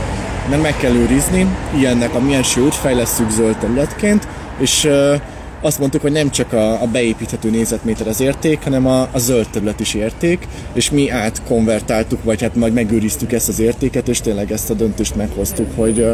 [0.49, 4.27] mert meg kell őrizni ilyennek a milyen sőt, fejlesztjük zöld területként,
[4.59, 5.15] és uh,
[5.61, 9.47] azt mondtuk, hogy nem csak a, a beépíthető négyzetméter az érték, hanem a, a zöld
[9.51, 14.51] terület is érték, és mi átkonvertáltuk, vagy hát majd megőriztük ezt az értéket, és tényleg
[14.51, 16.07] ezt a döntést meghoztuk, hogy,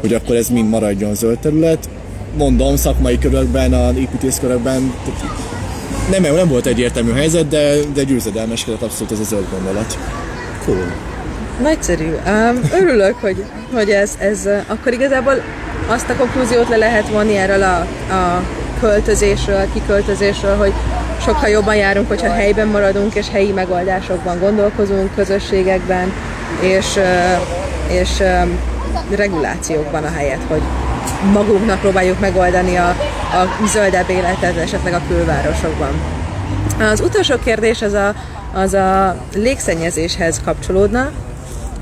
[0.00, 1.88] hogy akkor ez mind maradjon zöld terület.
[2.36, 4.92] Mondom, szakmai körökben, a építészkörökben
[6.10, 9.98] nem, nem volt egyértelmű helyzet, de, de győzedelmeskedett abszolút ez a zöld gondolat.
[10.64, 10.92] Cool.
[11.62, 12.04] Nagyszerű.
[12.04, 15.42] Um, örülök, hogy, hogy ez, ez akkor igazából
[15.86, 17.78] azt a konklúziót le lehet vonni erről a,
[18.14, 18.42] a
[18.80, 20.72] költözésről, kiköltözésről, hogy
[21.20, 26.12] sokkal jobban járunk, hogyha helyben maradunk, és helyi megoldásokban gondolkozunk, közösségekben,
[26.60, 26.98] és,
[28.00, 28.22] és
[29.14, 30.62] regulációkban a helyet, hogy
[31.32, 35.90] magunknak próbáljuk megoldani a, a zöldebb életet, esetleg a külvárosokban.
[36.80, 38.14] Az utolsó kérdés az a,
[38.54, 41.10] az a légszennyezéshez kapcsolódna,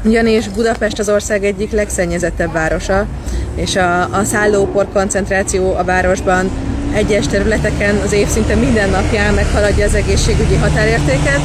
[0.05, 3.07] ugyanis Budapest az ország egyik legszennyezettebb városa,
[3.55, 6.51] és a, a szállópor koncentráció a városban
[6.92, 11.40] egyes területeken az év szinte minden napján meghaladja az egészségügyi határértéket.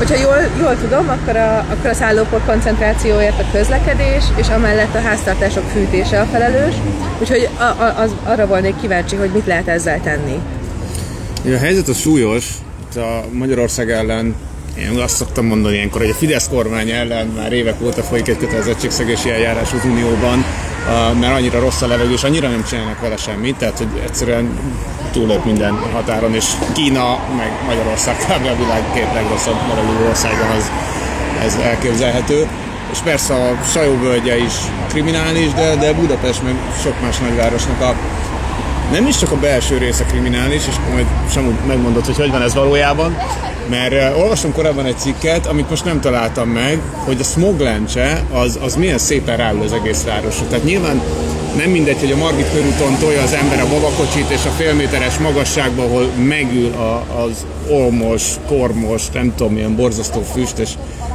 [0.00, 5.00] Hogyha jól, jól tudom, akkor a, akkor a szállópor koncentrációért a közlekedés, és amellett a
[5.00, 6.74] háztartások fűtése a felelős.
[7.20, 10.38] Úgyhogy a, a, az, arra volnék kíváncsi, hogy mit lehet ezzel tenni.
[11.44, 12.44] A helyzet a súlyos.
[12.96, 14.34] A Magyarország ellen
[14.78, 18.36] én azt szoktam mondani ilyenkor, hogy a Fidesz kormány ellen már évek óta folyik egy
[18.36, 20.44] kötelezettségszegési eljárás az Unióban,
[21.20, 24.58] mert annyira rossz a levegő, és annyira nem csinálnak vele semmit, tehát hogy egyszerűen
[25.12, 28.46] túllép minden határon, és Kína, meg Magyarország kb.
[28.46, 30.70] a világ két legrosszabb levegő országa, az,
[31.44, 32.48] ez elképzelhető.
[32.92, 34.52] És persze a Sajóvölgye is
[34.88, 37.94] kriminális, de, de Budapest meg sok más nagyvárosnak a
[38.92, 42.54] nem is csak a belső része kriminális, és majd sem megmondod, hogy hogy van ez
[42.54, 43.16] valójában,
[43.68, 48.58] mert uh, olvastam korábban egy cikket, amit most nem találtam meg, hogy a smoglencse az,
[48.62, 50.46] az milyen szépen ráül az egész városra.
[50.46, 51.00] Tehát nyilván
[51.56, 55.86] nem mindegy, hogy a Margit körúton tolja az ember a babakocsit, és a félméteres magasságban,
[55.86, 60.70] ahol megül a, az olmos, kormos, nem tudom, milyen borzasztó füst, és,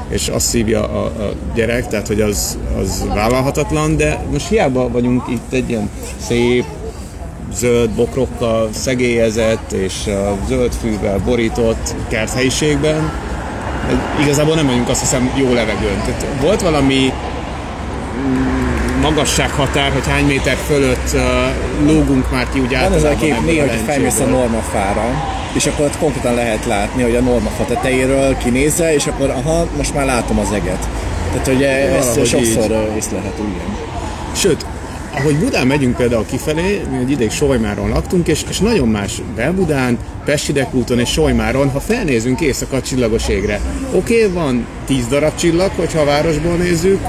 [0.10, 5.24] és azt szívja a, a gyerek, tehát hogy az, az vállalhatatlan, de most hiába vagyunk
[5.28, 5.90] itt egy ilyen
[6.28, 6.66] szép,
[7.56, 9.94] zöld bokrokkal szegélyezett és
[10.48, 13.12] zöld fűvel borított kerthelyiségben.
[14.22, 16.02] Igazából nem vagyunk azt hiszem jó levegőn.
[16.06, 17.14] Tehát volt valami
[18.18, 21.22] mm, magassághatár, hogy hány méter fölött uh,
[21.86, 25.04] lógunk már ki, úgy Van ez a kép néha, hogy felmész a normafára,
[25.54, 29.94] és akkor ott konkrétan lehet látni, hogy a normafa tetejéről kinézze, és akkor aha, most
[29.94, 30.88] már látom az eget.
[31.32, 33.78] Tehát ugye ezt sokszor észlelhető, igen.
[34.36, 34.66] Sőt,
[35.18, 39.98] ahogy Budán megyünk például kifelé, mi egy ideig Solymáron laktunk, és, és nagyon más Belbudán,
[40.26, 43.60] Pessidek úton és Solymáron, ha felnézünk éjszaka a csillagos égre.
[43.92, 47.00] Oké, okay, van 10 darab csillag, hogyha a városból nézzük,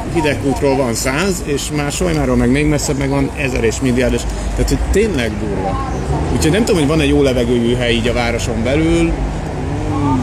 [0.44, 4.22] útról van 100, és már Solymáron meg még messzebb meg van 1000 és milliárdos.
[4.50, 5.92] Tehát, hogy tényleg durva.
[6.34, 9.12] Úgyhogy nem tudom, hogy van egy jó levegőjű hely így a városon belül,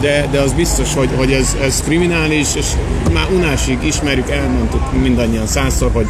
[0.00, 2.66] de, de az biztos, hogy, hogy ez, ez kriminális, és
[3.12, 6.06] már unásig ismerjük, elmondtuk mindannyian százszor, hogy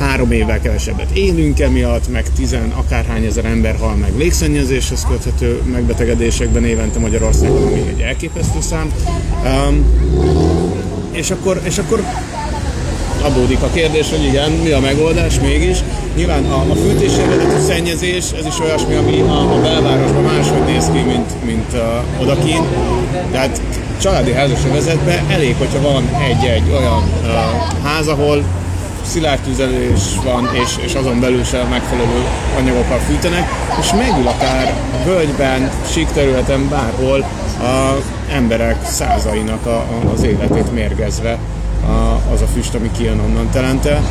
[0.00, 6.64] három évvel kevesebbet élünk emiatt, meg tizen akárhány ezer ember hal meg légszennyezéshez köthető megbetegedésekben
[6.64, 8.92] évente Magyarországon, ami egy elképesztő szám.
[9.44, 9.84] Um,
[11.12, 12.02] és akkor, és akkor
[13.22, 15.78] adódik a kérdés, hogy igen, mi a megoldás mégis.
[16.16, 20.90] Nyilván a, a fűtés eredetű szennyezés, ez is olyasmi, ami a, a belvárosban máshogy néz
[20.92, 22.66] ki, mint, mint uh, odakint.
[23.32, 23.60] Tehát
[24.00, 27.28] családi házasövezetben elég, hogyha van egy-egy olyan uh,
[27.82, 28.44] ház, ahol
[29.04, 32.24] szilárd tüzelés van, és, és azon belül sem megfelelő
[32.58, 33.48] anyagokkal fűtenek,
[33.80, 37.20] és megül akár völgyben, sík területen, bárhol
[37.60, 37.96] a
[38.32, 41.38] emberek százainak a, a, az életét mérgezve
[41.86, 44.02] a, az a füst, ami kijön onnan telente.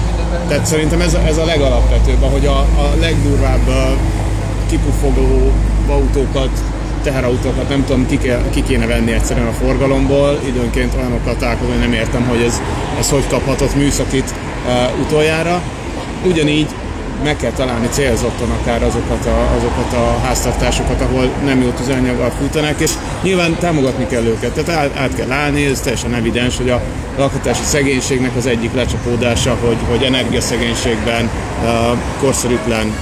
[0.47, 3.97] Tehát szerintem ez a, ez a legalapvetőbb, ahogy a, a legdurvább a
[4.69, 5.51] kipufogló
[5.87, 6.49] autókat
[7.03, 10.39] teherautókat nem tudom, ki, ke, ki kéne venni egyszerűen a forgalomból.
[10.47, 12.61] Időnként olyanokat találkozom, hogy nem értem, hogy ez,
[12.99, 14.33] ez hogy kaphatott műszakit
[15.01, 15.61] utoljára.
[16.25, 16.67] Ugyanígy
[17.23, 22.79] meg kell találni célzottan akár azokat a, azokat a háztartásokat, ahol nem jó tüzelőanyaggal fűtenek,
[22.79, 22.91] és
[23.23, 24.51] nyilván támogatni kell őket.
[24.51, 26.81] Tehát át, át kell állni, ez teljesen evidens, hogy a
[27.17, 31.29] lakhatási szegénységnek az egyik lecsapódása, hogy, hogy energiaszegénységben
[31.63, 32.93] uh, korszerűtlen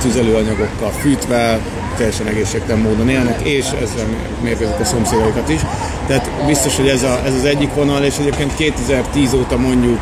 [0.00, 1.60] tüzelőanyagokkal fűtve,
[1.96, 4.06] teljesen egészségtelen módon élnek, és ezzel
[4.42, 5.60] mérgezik a szomszédaikat is.
[6.06, 9.98] Tehát biztos, hogy ez, a, ez az egyik vonal, és egyébként 2010 óta mondjuk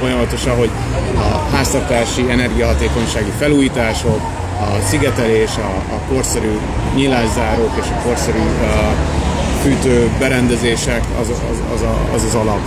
[0.00, 0.70] folyamatosan, hogy
[1.16, 4.20] a háztartási energiahatékonysági felújítások,
[4.60, 6.58] a szigetelés, a, a korszerű
[6.94, 8.94] nyílászárók és a korszerű a
[9.62, 11.40] fűtő berendezések az az,
[11.74, 12.60] az, a, az, az alap.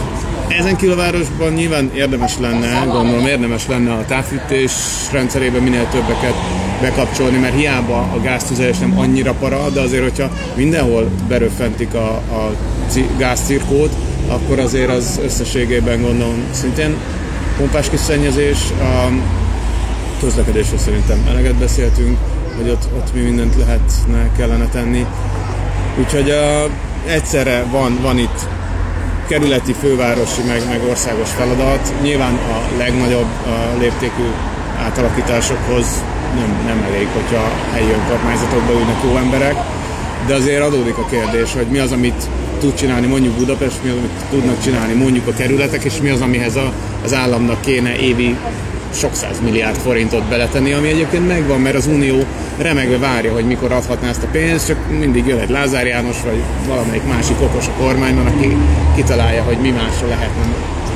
[0.48, 4.72] Ezen a városban nyilván érdemes lenne, gondolom érdemes lenne a távfűtés
[5.12, 6.34] rendszerében minél többeket
[6.82, 12.56] bekapcsolni, mert hiába a gáztüzelés nem annyira para, de azért, hogyha mindenhol beröffentik a, a
[13.18, 13.96] gázcirkót,
[14.28, 16.96] akkor azért az összességében gondolom szintén
[17.62, 18.58] pompás kis szennyezés.
[18.80, 19.10] A
[20.20, 22.18] közlekedésről szerintem eleget beszéltünk,
[22.58, 25.06] hogy ott, ott mi mindent lehetne, kellene tenni.
[26.00, 26.70] Úgyhogy a,
[27.08, 28.40] egyszerre van, van itt
[29.28, 31.94] kerületi, fővárosi, meg, meg országos feladat.
[32.02, 34.28] Nyilván a legnagyobb a léptékű
[34.78, 35.86] átalakításokhoz
[36.36, 39.56] nem, nem elég, hogyha helyi önkormányzatokban ülnek jó emberek,
[40.28, 42.30] de azért adódik a kérdés, hogy mi az, amit
[42.62, 46.22] tud csinálni mondjuk Budapest, mi az, amit tudnak csinálni mondjuk a kerületek, és mi az,
[46.22, 48.36] amihez a, az államnak kéne évi
[48.94, 49.12] sok
[49.44, 52.26] milliárd forintot beletenni, ami egyébként megvan, mert az Unió
[52.58, 56.44] remegve várja, hogy mikor adhatná ezt a pénzt, csak mindig jön egy Lázár János, vagy
[56.68, 58.58] valamelyik másik okos a kormányban, aki
[58.96, 60.44] kitalálja, hogy mi másra lehetne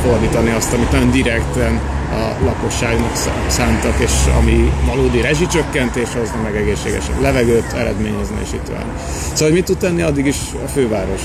[0.04, 1.80] fordítani azt, amit nagyon direkten
[2.12, 3.16] a lakosságnak
[3.48, 8.84] szántak, és ami valódi rezsicsökkentés hozna meg egészségesebb levegőt eredményezne, és itt van.
[9.34, 11.22] Szóval mit tud tenni addig is a főváros?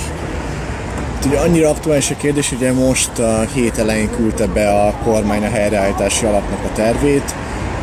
[1.27, 5.49] Ugye annyira aktuális a kérdés, ugye most a hét elején küldte be a kormány a
[5.49, 7.35] helyreállítási alapnak a tervét,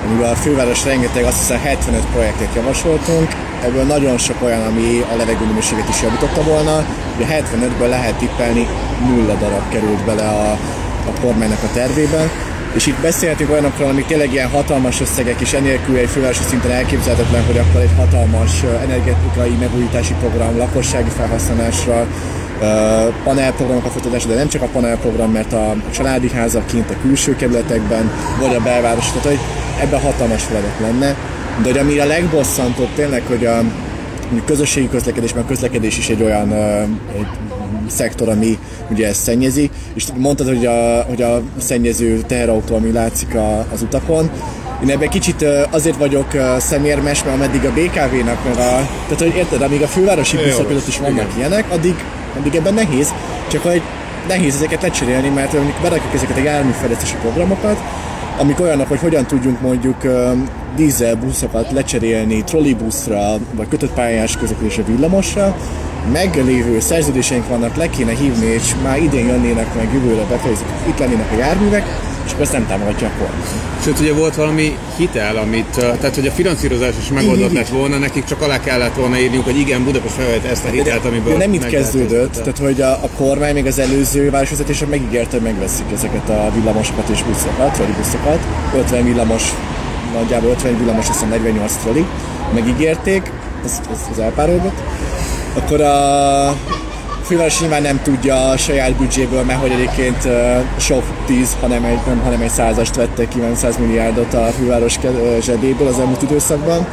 [0.05, 3.27] amivel a főváros rengeteg, azt hiszem 75 projektet javasoltunk,
[3.63, 6.85] ebből nagyon sok olyan, ami a levegőminőséget is javította volna.
[7.15, 8.67] Ugye 75-ből lehet tippelni,
[9.07, 10.51] nulla darab került bele a,
[11.07, 12.29] a kormánynak a tervébe.
[12.77, 17.45] És itt beszélhetünk olyanokról, amik tényleg ilyen hatalmas összegek, és enélkül egy fővárosi szinten elképzelhetetlen,
[17.45, 22.07] hogy akkor egy hatalmas energetikai megújítási program lakossági felhasználásra,
[23.23, 28.11] panelprogramok a de nem csak a panelprogram, mert a családi házak kint a külső kerületekben,
[28.39, 29.39] vagy a belváros, tehát hogy
[29.81, 31.15] ebben hatalmas feladat lenne.
[31.61, 33.61] De hogy ami a legbosszantóbb tényleg, hogy a
[34.45, 37.27] közösségi közlekedés, mert a közlekedés is egy olyan egy
[37.87, 38.57] szektor, ami
[38.89, 43.81] ugye ezt szennyezi, és mondtad, hogy a, hogy a szennyező teherautó, ami látszik a, az
[43.81, 44.31] utakon,
[44.83, 49.61] én ebben kicsit azért vagyok szemérmes, mert ameddig a BKV-nak, meg a, tehát hogy érted,
[49.61, 51.37] amíg a fővárosi buszok között is vannak igen.
[51.37, 51.95] ilyenek, addig,
[52.37, 53.13] addig ebben nehéz,
[53.47, 53.81] csak hogy
[54.27, 57.77] nehéz ezeket lecserélni, mert mondjuk berakjuk ezeket a járműfejlesztési programokat,
[58.37, 59.95] amik olyanok, hogy hogyan tudjunk mondjuk
[60.75, 65.55] dízelbuszokat lecserélni trollibuszra, vagy kötött pályás közlekedésre villamosra,
[66.11, 71.31] meglévő szerződéseink vannak, le kéne hívni, és már idén jönnének meg jövőre befejezik, itt lennének
[71.31, 71.83] a járművek,
[72.27, 73.41] és akkor ezt nem támogatja a kormány.
[73.83, 78.23] Sőt, ugye volt valami hitel, amit, tehát hogy a finanszírozás is megoldott lett volna, nekik
[78.23, 81.53] csak alá kellett volna írniuk, hogy igen, Budapest felvett ezt a hitelt, amiből de nem
[81.53, 86.29] itt kezdődött, tehát hogy a, a kormány még az előző városvezetése megígérte, hogy megveszik ezeket
[86.29, 88.39] a villamosokat és buszokat, vagy buszokat,
[88.75, 89.43] 50 villamos,
[90.13, 92.05] nagyjából 50 villamos, azt 48 troli,
[92.53, 93.31] megígérték,
[93.65, 94.77] ez, ez, ez elpárolgott,
[95.53, 96.55] akkor a
[97.27, 100.27] főváros nyilván nem tudja a saját büdzséből, mert hogy egyébként
[100.79, 104.99] sok tíz, hanem egy, nem, hanem egy százast vettek ki, 100 milliárdot a főváros
[105.41, 106.87] zsebéből az elmúlt időszakban.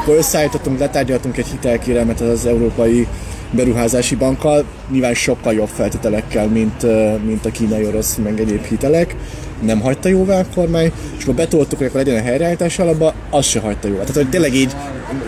[0.00, 3.06] akkor összeállítottunk, letárgyaltunk egy hitelkérelmet az Európai
[3.50, 6.82] Beruházási Bankkal, nyilván sokkal jobb feltételekkel, mint,
[7.26, 9.16] mint a kínai orosz, meg egyéb hitelek.
[9.62, 13.46] Nem hagyta jóvá a kormány, és akkor betoltuk, hogy akkor legyen a helyreállítás alapba, az
[13.46, 14.00] se hagyta jóvá.
[14.00, 14.76] Tehát, hogy tényleg így,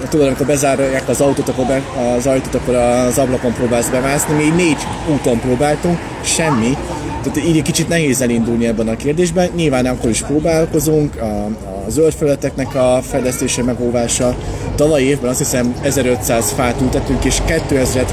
[0.09, 1.83] tudod, amikor bezárják az autót, akkor be,
[2.17, 6.77] az ajtót, akkor az ablakon próbálsz bemászni, mi négy úton próbáltunk, semmi,
[7.23, 9.51] tehát így egy kicsit nehéz elindulni ebben a kérdésben.
[9.57, 14.37] Nyilván akkor is próbálkozunk, a, a zöld felületeknek a fejlesztése, megóvása.
[14.75, 18.11] Tavaly évben azt hiszem 1500 fát ültettünk, és 2000-et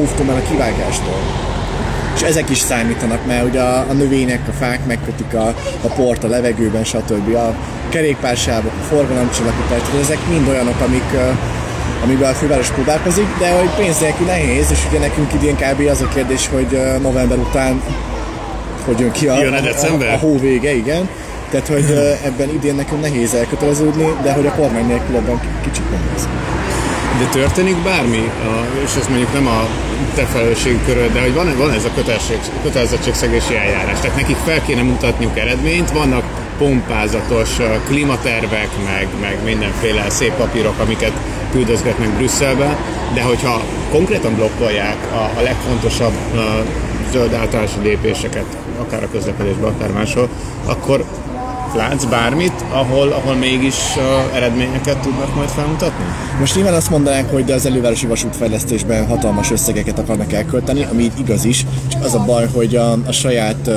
[0.00, 1.20] óvtunk el a kivágástól.
[2.14, 5.46] És ezek is számítanak, mert ugye a, a növények, a fák megkötik a,
[5.82, 7.34] a port a levegőben, stb.
[7.34, 7.54] A
[7.88, 11.16] kerékpársávok, a forgalomcsillapítás, ezek mind olyanok, amik
[12.02, 15.88] amiben a főváros próbálkozik, de hogy pénz nélkül nehéz, és ugye nekünk idén kb.
[15.90, 17.82] az a kérdés, hogy november után
[18.84, 21.08] hogy jön ki a, jön a, a, a, a hó vége, igen.
[21.50, 21.84] Tehát, hogy
[22.24, 26.28] ebben idén nekünk nehéz elköteleződni, de hogy a kormány nélkül ebben kicsit nehéz.
[27.18, 28.30] De történik bármi,
[28.84, 29.66] és ez mondjuk nem a
[30.14, 31.90] te felelősségköröd, de hogy van, van ez a
[32.62, 34.00] kötelezettségszegési eljárás.
[34.00, 36.24] Tehát nekik fel kéne mutatniuk eredményt, vannak
[36.58, 41.12] pompázatos klimatervek, meg, meg mindenféle szép papírok, amiket
[41.50, 42.76] küldözgetnek Brüsszelbe,
[43.14, 46.64] de hogyha konkrétan blokkolják a, a legfontosabb a
[47.12, 48.44] zöld általási lépéseket,
[48.80, 50.28] akár a közlekedésben, akár máshol,
[50.66, 51.04] akkor
[51.76, 56.04] látsz bármit, ahol, ahol mégis uh, eredményeket tudnak majd felmutatni?
[56.38, 61.44] Most nyilván azt mondanánk, hogy az elővárosi vasútfejlesztésben hatalmas összegeket akarnak elkölteni, ami így igaz
[61.44, 63.74] is, csak az a baj, hogy a, a saját uh,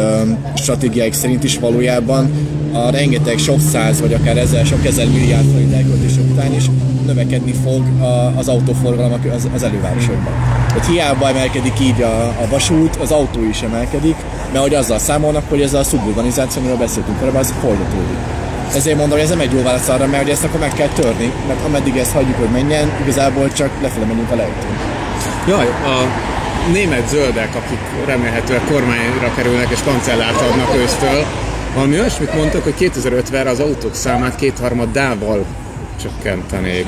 [0.55, 2.31] stratégiáik szerint is valójában
[2.75, 6.65] a rengeteg sok száz vagy akár ezer, sok ezer milliárd forint elköltése után is
[7.05, 7.83] növekedni fog
[8.35, 10.33] az autóforgalom az, az elővárosokban.
[10.67, 14.15] Tehát hiába emelkedik így a, a vasút, az autó is emelkedik,
[14.51, 18.17] mert hogy azzal számolnak, hogy ez a szuburbanizáció, amiről beszéltünk korábban, az folytatódik.
[18.75, 20.87] Ezért mondom, hogy ez nem egy jó válasz arra, mert hogy ezt akkor meg kell
[20.87, 24.77] törni, mert ameddig ezt hagyjuk, hogy menjen, igazából csak lefele menjünk a lejtőn.
[25.47, 25.97] Jaj, a
[26.71, 31.25] német zöldek, akik remélhetően kormányra kerülnek és kancellárt adnak ősztől,
[31.75, 35.45] valami olyasmit mondtak, hogy 2050-re az autók számát kétharmadával
[36.01, 36.85] csökkentenék.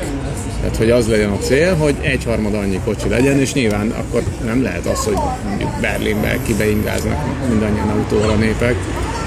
[0.62, 4.64] Tehát, hogy az legyen a cél, hogy egyharmad annyi kocsi legyen, és nyilván akkor nem
[4.64, 7.18] lehet az, hogy mondjuk Berlinbe kibeingáznak
[7.50, 8.76] mindannyian autóval a népek.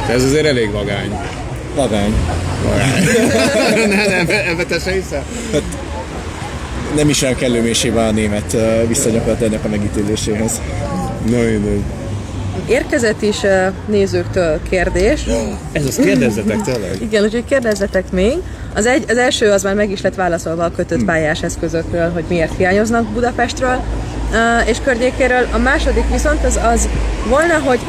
[0.07, 1.19] De ez azért elég vagány.
[1.75, 2.15] Vagány.
[2.65, 3.05] Vagány.
[3.95, 5.25] ne, nem, ebbe te se hiszel?
[5.53, 5.63] Hát,
[6.97, 10.61] nem is olyan kellő mélységben a német viszonyokat ennek a megítéléséhez.
[11.31, 11.83] No, mindegy.
[12.71, 13.41] Érkezett is
[13.87, 15.27] nézőktől kérdés.
[15.73, 17.03] Ez az kérdezzetek tényleg?
[17.03, 18.37] Igen, úgyhogy kérdezzetek még.
[18.75, 22.25] Az, egy, az első az már meg is lett válaszolva a kötött pályás eszközökről, hogy
[22.29, 23.81] miért hiányoznak Budapestről
[24.67, 25.47] és környékéről.
[25.53, 26.89] A második viszont az az
[27.29, 27.81] volna, hogy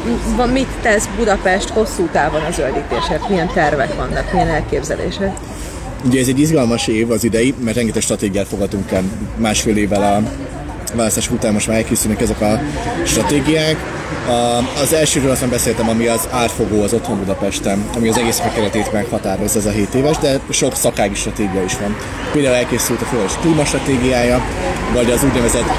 [0.52, 5.36] mit tesz Budapest hosszú távon a zöldítésért, milyen tervek vannak, milyen elképzelések.
[6.04, 9.02] Ugye ez egy izgalmas év az idei, mert rengeteg stratégiát fogadunk el
[9.36, 10.22] másfél évvel a
[10.96, 12.60] választás után most már elkészülnek ezek a
[13.04, 13.76] stratégiák.
[14.82, 19.58] Az elsőről azt beszéltem, ami az átfogó az otthon Budapesten, ami az egész keretét meghatározza
[19.58, 21.96] ez a 7 éves, de sok szakági stratégia is van.
[22.32, 24.42] Például elkészült a főváros klímastratégiája,
[24.94, 25.70] vagy az úgynevezett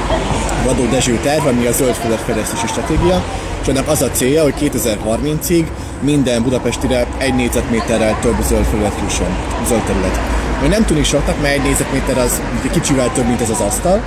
[0.65, 3.23] Vadó Dezső terv, ami a zöld fejlesztési stratégia,
[3.61, 5.65] és ennek az a célja, hogy 2030-ig
[5.99, 10.19] minden budapestire egy négyzetméterrel több zöld felület jusson, zöld terület.
[10.59, 12.41] Hogy nem tűnik soknak, mert egy négyzetméter az
[12.71, 14.01] kicsivel több, mint ez az asztal,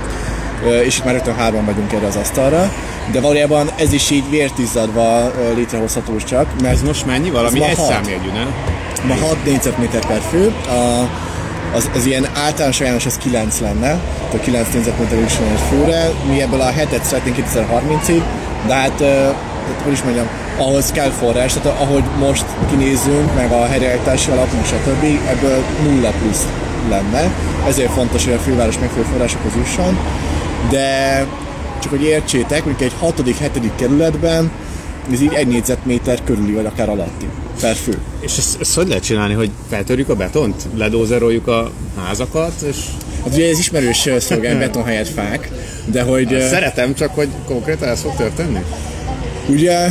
[0.85, 2.71] és itt már rögtön hárman vagyunk erre az asztalra,
[3.11, 6.47] de valójában ez is így vértizzadva létrehozható csak.
[6.61, 7.29] Mert ez most mennyi?
[7.29, 8.53] Valami egy számjegyű, nem?
[9.07, 11.09] Ma 6 négyzetméter per fő, a,
[11.75, 15.33] az, az ilyen általános ajánlás az 9 lenne, tehát 9 négyzetméter is
[15.69, 18.21] főre, mi ebből a hetet szeretnénk 2030-ig,
[18.67, 19.03] de hát,
[19.83, 24.65] hogy is mondjam, ahhoz kell forrás, tehát ahogy most kinézünk, meg a helyreállítási alap, meg
[24.65, 26.47] stb., ebből nulla plusz
[26.89, 27.31] lenne.
[27.67, 29.97] Ezért fontos, hogy a főváros megfelelő forrásokhoz jusson
[30.69, 31.25] de
[31.81, 33.69] csak hogy értsétek, mondjuk egy 6.-7.
[33.75, 34.51] kerületben
[35.11, 37.27] ez így egy négyzetméter körüli, vagy akár alatti
[37.61, 37.97] per fő.
[38.19, 42.75] És ezt, ezt hogy lehet csinálni, hogy feltörjük a betont, ledózeroljuk a házakat, és...
[43.23, 45.51] Hát ugye ez ismerős szolgálni beton helyett fák,
[45.85, 46.31] de hogy...
[46.31, 48.63] Hát, szeretem, csak hogy konkrétan ez fog történni?
[49.49, 49.87] Ugye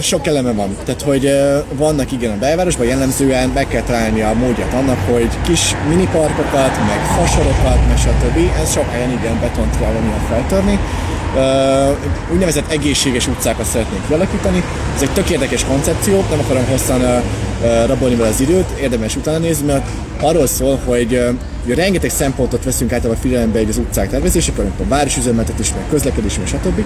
[0.00, 0.76] sok eleme van.
[0.84, 1.30] Tehát, hogy
[1.72, 7.00] vannak igen a belvárosban, jellemzően meg kell találni a módját annak, hogy kis miniparkokat, meg
[7.16, 8.38] fasorokat, meg stb.
[8.62, 10.78] Ez sok helyen igen betont kell a feltörni.
[12.32, 14.62] Úgynevezett egészséges utcákat szeretnénk kialakítani.
[14.94, 17.22] Ez egy tök érdekes koncepció, nem akarom hosszan
[17.86, 19.88] rabolni vele az időt, érdemes utána nézni, mert
[20.20, 24.88] arról szól, hogy uh, rengeteg szempontot veszünk általában figyelembe egy az utcák tervezésekor, mint a
[24.88, 26.84] városüzemeltetés, meg közlekedés, meg stb.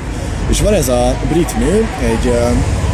[0.48, 2.32] És van ez a brit nő, egy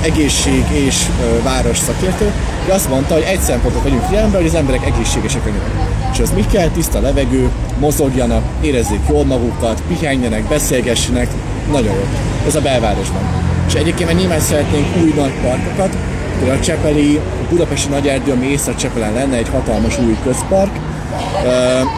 [0.03, 1.07] egészség és
[1.43, 2.33] város szakértő,
[2.63, 6.33] aki azt mondta, hogy egy szempontot vegyünk figyelembe, hogy az emberek egészségesek legyenek És az
[6.35, 6.69] mi kell?
[6.69, 11.29] Tiszta levegő, mozogjanak, érezzék jól magukat, pihenjenek, beszélgessenek,
[11.71, 12.07] nagyon jó.
[12.47, 13.23] Ez a belvárosban.
[13.67, 15.97] És egyébként meg nyilván szeretnénk új nagy parkokat,
[16.39, 20.71] például a Csepeli, a Budapesti Nagy Erdő, ami Észak-Csepelen lenne, egy hatalmas új közpark.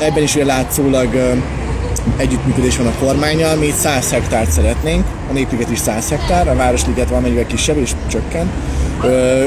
[0.00, 1.38] Ebben is ugye látszólag
[2.16, 6.54] együttműködés van a kormányjal, mi itt 100 hektárt szeretnénk, a Népliget is 100 hektár, a
[6.54, 8.50] Városliget van kisebb és csökken.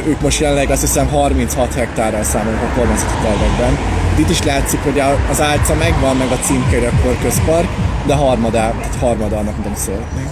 [0.08, 3.78] Ők most jelenleg azt hiszem 36 hektárral számolnak a kormányzati tervekben.
[4.20, 7.68] Itt is látszik, hogy az álca megvan, meg a címkeri akkor közpark,
[8.06, 10.30] de harmadá, harmada annak, nem szeretnénk.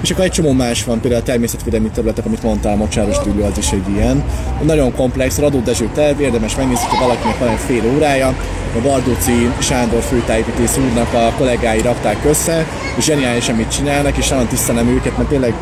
[0.00, 3.58] És akkor egy csomó más van, például a természetvédelmi területek, amit mondtál, Mocsáros Tűlő az
[3.58, 4.24] is egy ilyen.
[4.62, 8.28] Nagyon komplex, Radó Dezső terv, érdemes megnézni, hogy valakinek van egy fél órája.
[8.76, 12.66] A Bardóci Sándor főtájépítész úrnak a kollégái rakták össze,
[12.96, 15.54] és zseniális, amit csinálnak, és nagyon tisztelem őket, mert tényleg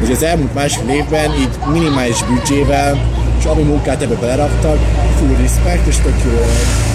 [0.00, 2.98] hogy az elmúlt másfél évben így minimális büdzsével,
[3.38, 4.78] és ami munkát ebbe beleraktak,
[5.18, 6.89] full respect, és tök jó.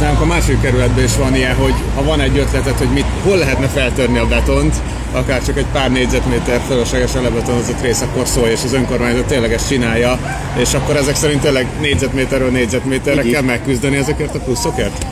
[0.00, 3.36] Nálunk a második kerületben is van ilyen, hogy ha van egy ötletet, hogy mit, hol
[3.36, 4.74] lehetne feltörni a betont,
[5.12, 9.68] akár csak egy pár négyzetméter fölöslegesen lebetonozott rész, akkor szól, és az önkormányzat tényleg ezt
[9.68, 10.18] csinálja,
[10.56, 15.06] és akkor ezek szerint tényleg négyzetméterről négyzetméterre kell megküzdeni ezekért a pluszokért?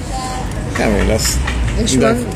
[0.73, 1.39] Kemény lesz.
[1.83, 2.27] És van,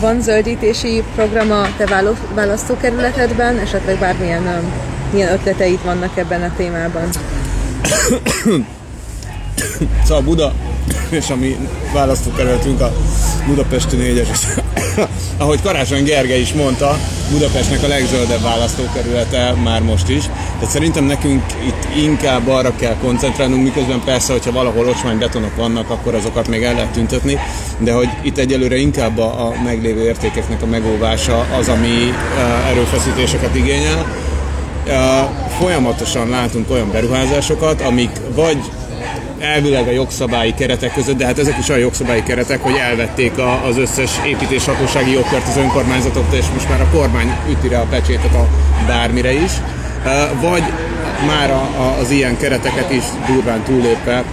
[0.00, 2.04] van zöldítési program a te
[2.34, 4.72] választókerületedben, esetleg bármilyen um,
[5.12, 7.08] milyen ötleteid vannak ebben a témában?
[10.06, 10.52] szóval Buda
[11.18, 11.56] és a mi
[11.92, 12.92] választókerületünk a
[13.46, 14.28] Budapesti négyes,
[15.38, 16.98] ahogy Karácsony Gergely is mondta,
[17.30, 20.22] Budapestnek a legzöldebb választókerülete már most is.
[20.24, 25.90] Tehát szerintem nekünk itt inkább arra kell koncentrálnunk, miközben persze, hogyha valahol ocsmány betonok vannak,
[25.90, 27.38] akkor azokat még el lehet tüntetni,
[27.78, 32.12] de hogy itt egyelőre inkább a, a meglévő értékeknek a megóvása az, ami
[32.68, 34.06] erőfeszítéseket igényel.
[35.58, 38.58] Folyamatosan látunk olyan beruházásokat, amik vagy
[39.44, 43.64] elvileg a jogszabályi keretek között, de hát ezek is olyan jogszabályi keretek, hogy elvették a,
[43.66, 48.34] az összes építéshatósági jogkört az önkormányzatoktól, és most már a kormány üti rá a pecsétet
[48.34, 48.48] a
[48.86, 49.52] bármire is.
[50.40, 50.62] Vagy
[51.26, 54.24] már a, a, az ilyen kereteket is durván túlépve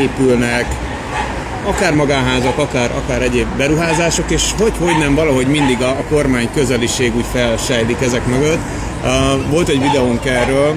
[0.00, 0.66] épülnek
[1.64, 6.48] akár magánházak, akár, akár egyéb beruházások, és hogy, hogy nem valahogy mindig a, a kormány
[6.54, 8.58] közeliség úgy felsejlik ezek mögött.
[9.02, 10.74] Uh, volt egy videónk erről,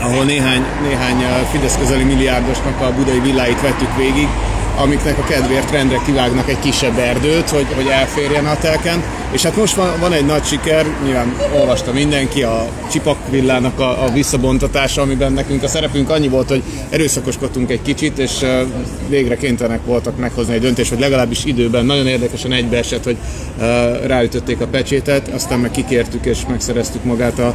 [0.00, 4.28] ahol néhány, néhány Fidesz közeli milliárdosnak a budai villáit vettük végig,
[4.76, 9.02] amiknek a kedvéért rendre kivágnak egy kisebb erdőt, hogy, hogy elférjen a telken.
[9.34, 14.04] És hát most van, van egy nagy siker, nyilván olvasta mindenki, a Csipak villának a,
[14.04, 18.60] a visszabontatása, amiben nekünk a szerepünk annyi volt, hogy erőszakoskodtunk egy kicsit, és uh,
[19.08, 23.16] végre kénytelenek voltak meghozni egy döntést, hogy legalábbis időben nagyon érdekesen egybeesett, hogy
[23.58, 23.64] uh,
[24.06, 27.54] ráütötték a pecsétet, aztán meg kikértük és megszereztük magát a,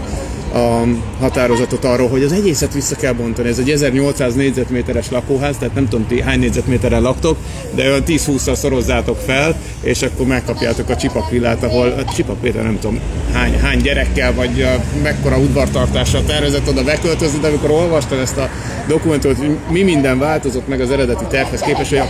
[0.54, 0.84] a
[1.20, 3.48] határozatot arról, hogy az egészet vissza kell bontani.
[3.48, 7.38] Ez egy 1800 négyzetméteres lakóház, tehát nem tudom ti hány négyzetméterrel laktok,
[7.76, 13.00] de olyan 10-20-szal szorozzátok fel, és akkor megkapjátok a csipakvillát, ahol a csipakvillát nem tudom
[13.34, 14.68] hány, hány gyerekkel, vagy
[15.04, 18.50] mekkora udvartartással tervezett oda beköltözni, de amikor olvastam ezt a
[18.88, 22.08] dokumentumot, mi minden változott meg az eredeti tervhez képest, hogy a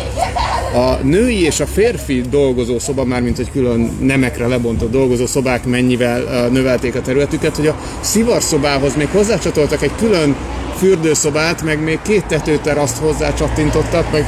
[0.73, 5.65] a női és a férfi dolgozó szoba, már mint egy külön nemekre lebontott dolgozó szobák
[5.65, 10.35] mennyivel növelték a területüket, hogy a szivarszobához még hozzácsatoltak egy külön
[10.77, 14.25] fürdőszobát, meg még két tetőteraszt hozzácsattintottak, meg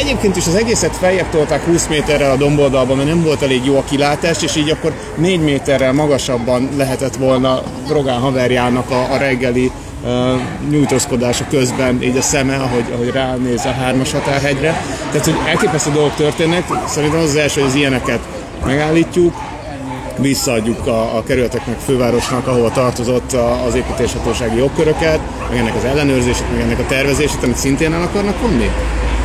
[0.00, 3.76] Egyébként is az egészet feljebb tolták 20 méterrel a domboldalban, mert nem volt elég jó
[3.76, 9.70] a kilátás, és így akkor 4 méterrel magasabban lehetett volna Rogán haverjának a, a reggeli
[10.04, 10.10] uh,
[10.70, 14.82] nyújtózkodása közben így a szeme, ahogy, ahogy ránéz a hármas határhegyre.
[15.10, 18.20] Tehát, hogy elképesztő dolgok történnek, szerintem az az első, hogy az ilyeneket
[18.64, 19.34] megállítjuk,
[20.18, 23.32] visszaadjuk a, a kerületeknek, fővárosnak, ahova tartozott
[23.66, 28.40] az építéshatósági jogköröket, meg ennek az ellenőrzését, meg ennek a tervezését, amit szintén el akarnak
[28.40, 28.70] vonni.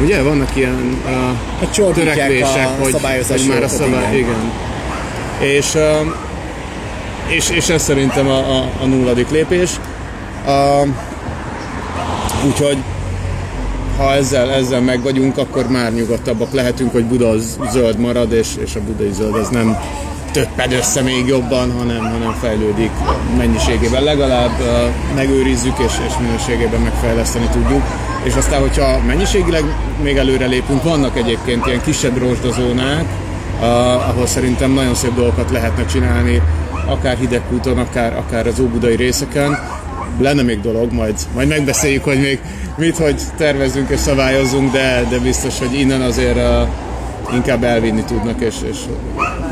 [0.02, 2.96] Ugye vannak ilyen uh, a törekvések, a hogy,
[3.30, 4.30] hogy már a szabály, igen.
[4.30, 4.52] igen.
[5.40, 5.82] És, uh,
[7.28, 9.70] és, és ez szerintem a, a, a nulladik lépés.
[10.46, 10.88] Uh,
[12.48, 12.78] úgyhogy
[13.98, 17.34] ha ezzel, ezzel meg vagyunk, akkor már nyugodtabbak lehetünk, hogy Buda
[17.72, 19.78] zöld marad, és, és a budai zöld az nem
[20.32, 22.92] töpped össze még jobban, hanem, hanem fejlődik
[23.38, 24.04] mennyiségében.
[24.04, 24.52] Legalább
[25.16, 27.82] megőrizzük, és, és minőségében megfejleszteni tudjuk.
[28.24, 29.64] És aztán, hogyha mennyiségileg
[30.04, 33.06] még előre lépünk, vannak egyébként ilyen kisebb rozsdazónák,
[34.10, 36.42] ahol szerintem nagyon szép dolgokat lehetne csinálni,
[36.86, 39.60] akár hidegkúton, akár, akár az óbudai részeken.
[40.20, 42.40] Lenne még dolog, majd, majd megbeszéljük, hogy még
[42.78, 46.40] mit, hogy tervezünk és szabályozunk, de, de biztos, hogy innen azért
[47.34, 48.78] inkább elvinni tudnak, és, és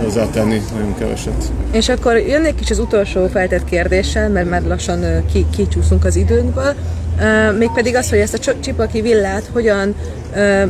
[0.04, 1.52] hozzátenni nagyon keveset.
[1.72, 6.74] És akkor jönnék is az utolsó feltett kérdéssel, mert már lassan ki, kicsúszunk az időnkből.
[7.58, 9.96] Mégpedig az, hogy ezt a csipaki villát hogyan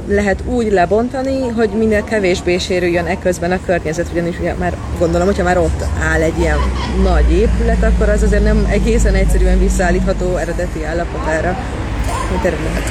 [0.07, 5.43] lehet úgy lebontani, hogy minél kevésbé sérüljön ekközben a környezet, ugyanis ugye már gondolom, hogyha
[5.43, 6.57] már ott áll egy ilyen
[7.03, 11.57] nagy épület, akkor az azért nem egészen egyszerűen visszaállítható eredeti állapotára,
[12.31, 12.83] mint eredet.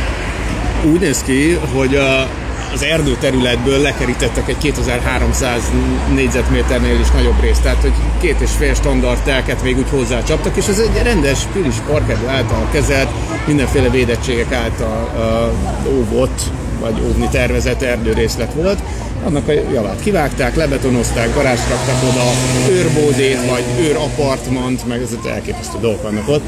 [0.92, 2.28] Úgy néz ki, hogy a,
[2.72, 5.62] az erdő területből lekerítettek egy 2300
[6.14, 10.66] négyzetméternél is nagyobb részt, tehát hogy két és fél standard telket még úgy hozzácsaptak, és
[10.66, 13.08] ez egy rendes pilis parkedő által kezelt,
[13.46, 15.10] mindenféle védettségek által
[15.86, 16.42] uh, óvott,
[16.80, 18.78] vagy óvni tervezett erdőrészlet volt.
[19.24, 22.24] Annak a javát kivágták, lebetonozták, garást raktak oda,
[22.70, 26.42] őrbódét, vagy őrapartmant, meg ez elképesztő dolgok vannak ott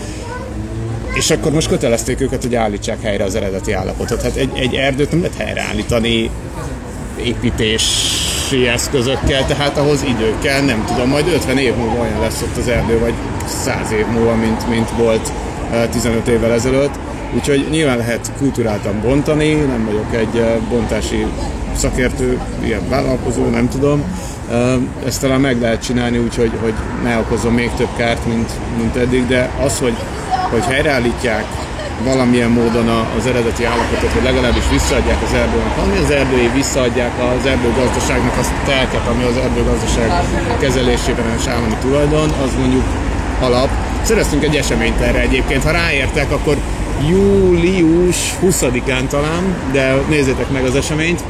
[1.14, 4.22] és akkor most kötelezték őket, hogy állítsák helyre az eredeti állapotot.
[4.22, 6.30] Hát egy, egy erdőt nem lehet helyreállítani
[7.24, 12.56] építési eszközökkel, tehát ahhoz idő kell, nem tudom, majd 50 év múlva olyan lesz ott
[12.56, 13.14] az erdő, vagy
[13.46, 15.32] 100 év múlva, mint, mint volt
[15.90, 16.94] 15 évvel ezelőtt.
[17.34, 21.26] Úgyhogy nyilván lehet kultúráltan bontani, nem vagyok egy bontási
[21.76, 24.04] szakértő, ilyen vállalkozó, nem tudom.
[25.06, 28.96] Ezt talán meg lehet csinálni úgy, hogy, hogy ne okozom még több kárt, mint, mint
[28.96, 29.94] eddig, de az, hogy
[30.50, 31.44] hogy helyreállítják
[32.04, 32.88] valamilyen módon
[33.18, 38.50] az eredeti állapotot, hogy legalábbis visszaadják az erdőnek, ami az erdői visszaadják az erdőgazdaságnak azt
[38.50, 40.08] a telket, ami az erdőgazdaság
[40.60, 42.84] kezelésében és állami tulajdon, az mondjuk
[43.40, 43.68] alap.
[44.02, 46.56] Szereztünk egy eseményt erre egyébként, ha ráértek, akkor
[47.08, 51.22] július 20-án talán, de nézzétek meg az eseményt,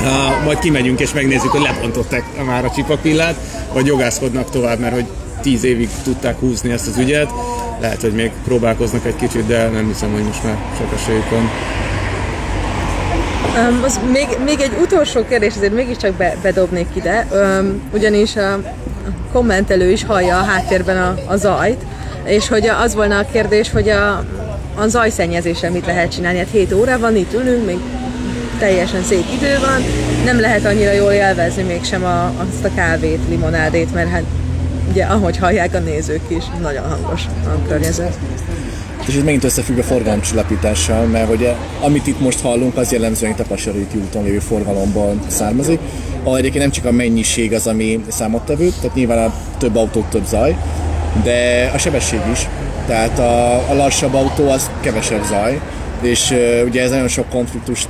[0.00, 3.36] Uh, majd kimegyünk és megnézzük, hogy lebontották már a csipakvillát,
[3.72, 5.06] vagy jogászkodnak tovább, mert hogy
[5.40, 7.30] tíz évig tudták húzni ezt az ügyet,
[7.80, 11.50] lehet, hogy még próbálkoznak egy kicsit, de nem hiszem, hogy most már sok esélyük van.
[13.68, 18.58] Um, az még, még egy utolsó kérdés, azért mégiscsak be, bedobnék ide, um, ugyanis a
[19.32, 21.82] kommentelő is hallja a háttérben a, a zajt,
[22.24, 24.24] és hogy az volna a kérdés, hogy a,
[24.74, 26.38] a zajszennyezéssel mit lehet csinálni.
[26.38, 27.78] Hát 7 óra van, itt ülünk, még
[28.58, 29.82] teljesen szép idő van,
[30.24, 34.22] nem lehet annyira jól élvezni mégsem a, azt a kávét, limonádét, mert hát
[34.96, 38.18] ugye ahogy hallják a nézők is, nagyon hangos a környezet.
[39.06, 43.40] És ez megint összefügg a forgalomcsillapítással, mert hogy amit itt most hallunk, az jellemzően itt
[43.40, 45.78] a Pasariti úton lévő forgalomban származik.
[46.22, 50.26] Ahol egyébként nem csak a mennyiség az, ami számottevő, tehát nyilván a több autó több
[50.26, 50.56] zaj,
[51.22, 52.48] de a sebesség is.
[52.86, 55.60] Tehát a, a lassabb autó az kevesebb zaj,
[56.00, 56.34] és
[56.66, 57.88] ugye ez nagyon sok konfliktust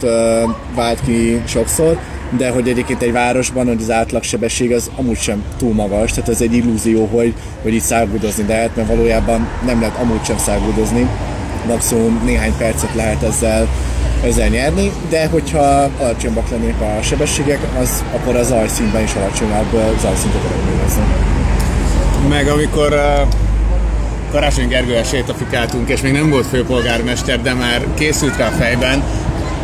[0.75, 1.99] vált ki sokszor,
[2.31, 6.41] de hogy egyébként egy városban, hogy az átlagsebesség az amúgy sem túl magas, tehát ez
[6.41, 11.09] egy illúzió, hogy, hogy itt száguldozni lehet, mert valójában nem lehet amúgy sem száguldozni,
[11.67, 13.69] maximum néhány percet lehet ezzel,
[14.25, 20.41] ezzel nyerni, de hogyha alacsonyabbak lennének a sebességek, az, akkor az zajszínben is alacsonyabb zajszintet
[20.45, 21.03] eredményezni.
[22.29, 23.29] Meg amikor uh,
[24.31, 29.03] Karácsony Gergővel sétafikáltunk, és még nem volt főpolgármester, de már készült rá fejben,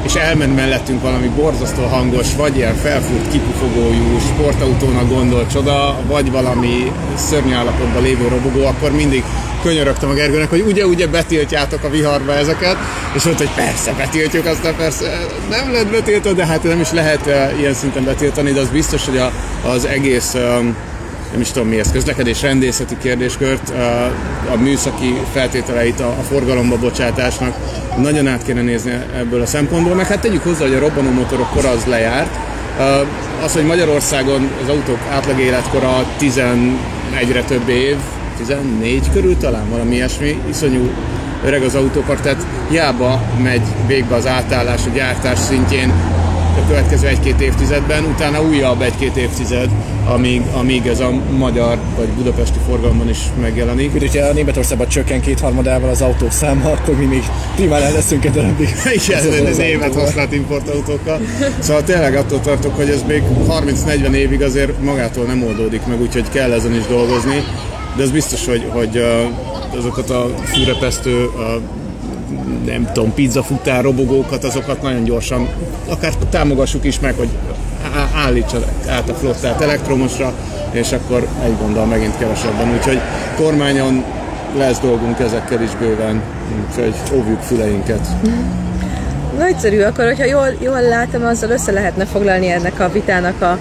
[0.02, 6.92] és elment mellettünk valami borzasztó hangos, vagy ilyen felfújt kipufogójú sportautónak gondolt csoda, vagy valami
[7.16, 9.24] szörnyű állapotban lévő robogó, akkor mindig
[9.62, 12.76] könyörögtem a Gergőnek, hogy ugye, ugye betiltjátok a viharba ezeket,
[13.14, 17.26] és mondta, hogy persze betiltjuk, aztán persze nem lehet betiltani, de hát nem is lehet
[17.26, 19.32] uh, ilyen szinten betiltani, de az biztos, hogy a,
[19.68, 20.76] az egész um,
[21.32, 23.72] nem is tudom mi ez, közlekedés rendészeti kérdéskört,
[24.52, 27.54] a, műszaki feltételeit a, forgalomba bocsátásnak
[27.96, 31.50] nagyon át kéne nézni ebből a szempontból, meg hát tegyük hozzá, hogy a robbanó motorok
[31.50, 32.38] kora az lejárt.
[33.44, 37.96] Az, hogy Magyarországon az autók átlag életkora 11-re több év,
[38.36, 40.90] 14 körül talán valami ilyesmi, iszonyú
[41.44, 45.92] öreg az autópart, tehát hiába megy végbe az átállás a gyártás szintjén,
[46.56, 49.70] a következő egy-két évtizedben, utána újabb egy-két évtized,
[50.06, 53.94] amíg, amíg ez a magyar vagy budapesti forgalomban is megjelenik.
[53.94, 57.22] Úgy, hogyha Németországban csökken kétharmadával az autók száma, akkor mi még
[57.54, 58.68] primán el leszünk egy darabig.
[59.06, 61.20] Igen, ez német használt importautókkal.
[61.58, 66.28] Szóval tényleg attól tartok, hogy ez még 30-40 évig azért magától nem oldódik meg, úgyhogy
[66.28, 67.44] kell ezen is dolgozni.
[67.96, 69.04] De az biztos, hogy, hogy
[69.76, 71.30] azokat a fűrepesztő
[72.64, 75.48] nem tudom, pizzafutár robogókat, azokat nagyon gyorsan,
[75.88, 77.28] akár támogassuk is meg, hogy
[78.14, 78.58] állítsa
[78.88, 80.32] át a flottát elektromosra,
[80.70, 82.72] és akkor egy gondol megint kevesebben.
[82.72, 83.00] Úgyhogy
[83.36, 84.04] kormányon
[84.56, 86.22] lesz dolgunk ezekkel is bőven,
[86.68, 88.08] úgyhogy óvjuk füleinket.
[89.38, 93.58] Nagyszerű, akkor hogyha jól, jól látom, azzal össze lehetne foglalni ennek a vitának a,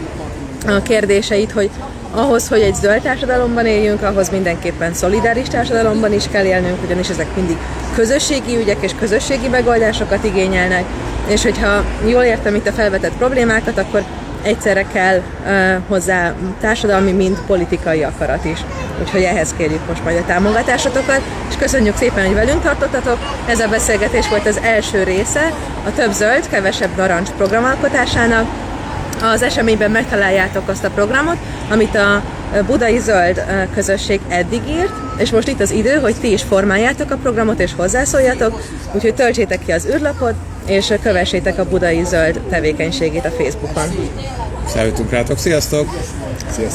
[0.68, 1.70] a kérdéseit, hogy
[2.12, 7.36] ahhoz, hogy egy zöld társadalomban éljünk, ahhoz mindenképpen szolidáris társadalomban is kell élnünk, ugyanis ezek
[7.36, 7.58] mindig
[7.96, 10.84] közösségi ügyek és közösségi megoldásokat igényelnek,
[11.28, 14.04] és hogyha jól értem itt a felvetett problémákat, akkor
[14.44, 18.60] egyszerre kell ö, hozzá társadalmi, mind politikai akarat is.
[19.02, 23.18] Úgyhogy ehhez kérjük most majd a támogatásotokat, és köszönjük szépen, hogy velünk tartottatok.
[23.48, 25.54] Ez a beszélgetés volt az első része
[25.86, 28.48] a Több Zöld, Kevesebb Narancs programalkotásának.
[29.22, 31.38] Az eseményben megtaláljátok azt a programot,
[31.70, 32.22] amit a
[32.66, 33.44] Budai Zöld
[33.74, 37.72] közösség eddig írt, és most itt az idő, hogy ti is formáljátok a programot és
[37.76, 38.62] hozzászóljatok,
[38.94, 40.34] úgyhogy töltsétek ki az űrlapot,
[40.66, 43.84] és kövessétek a Budai Zöld tevékenységét a Facebookon.
[44.68, 45.88] Számítunk rátok, sziasztok!
[46.50, 46.70] Sziasztok!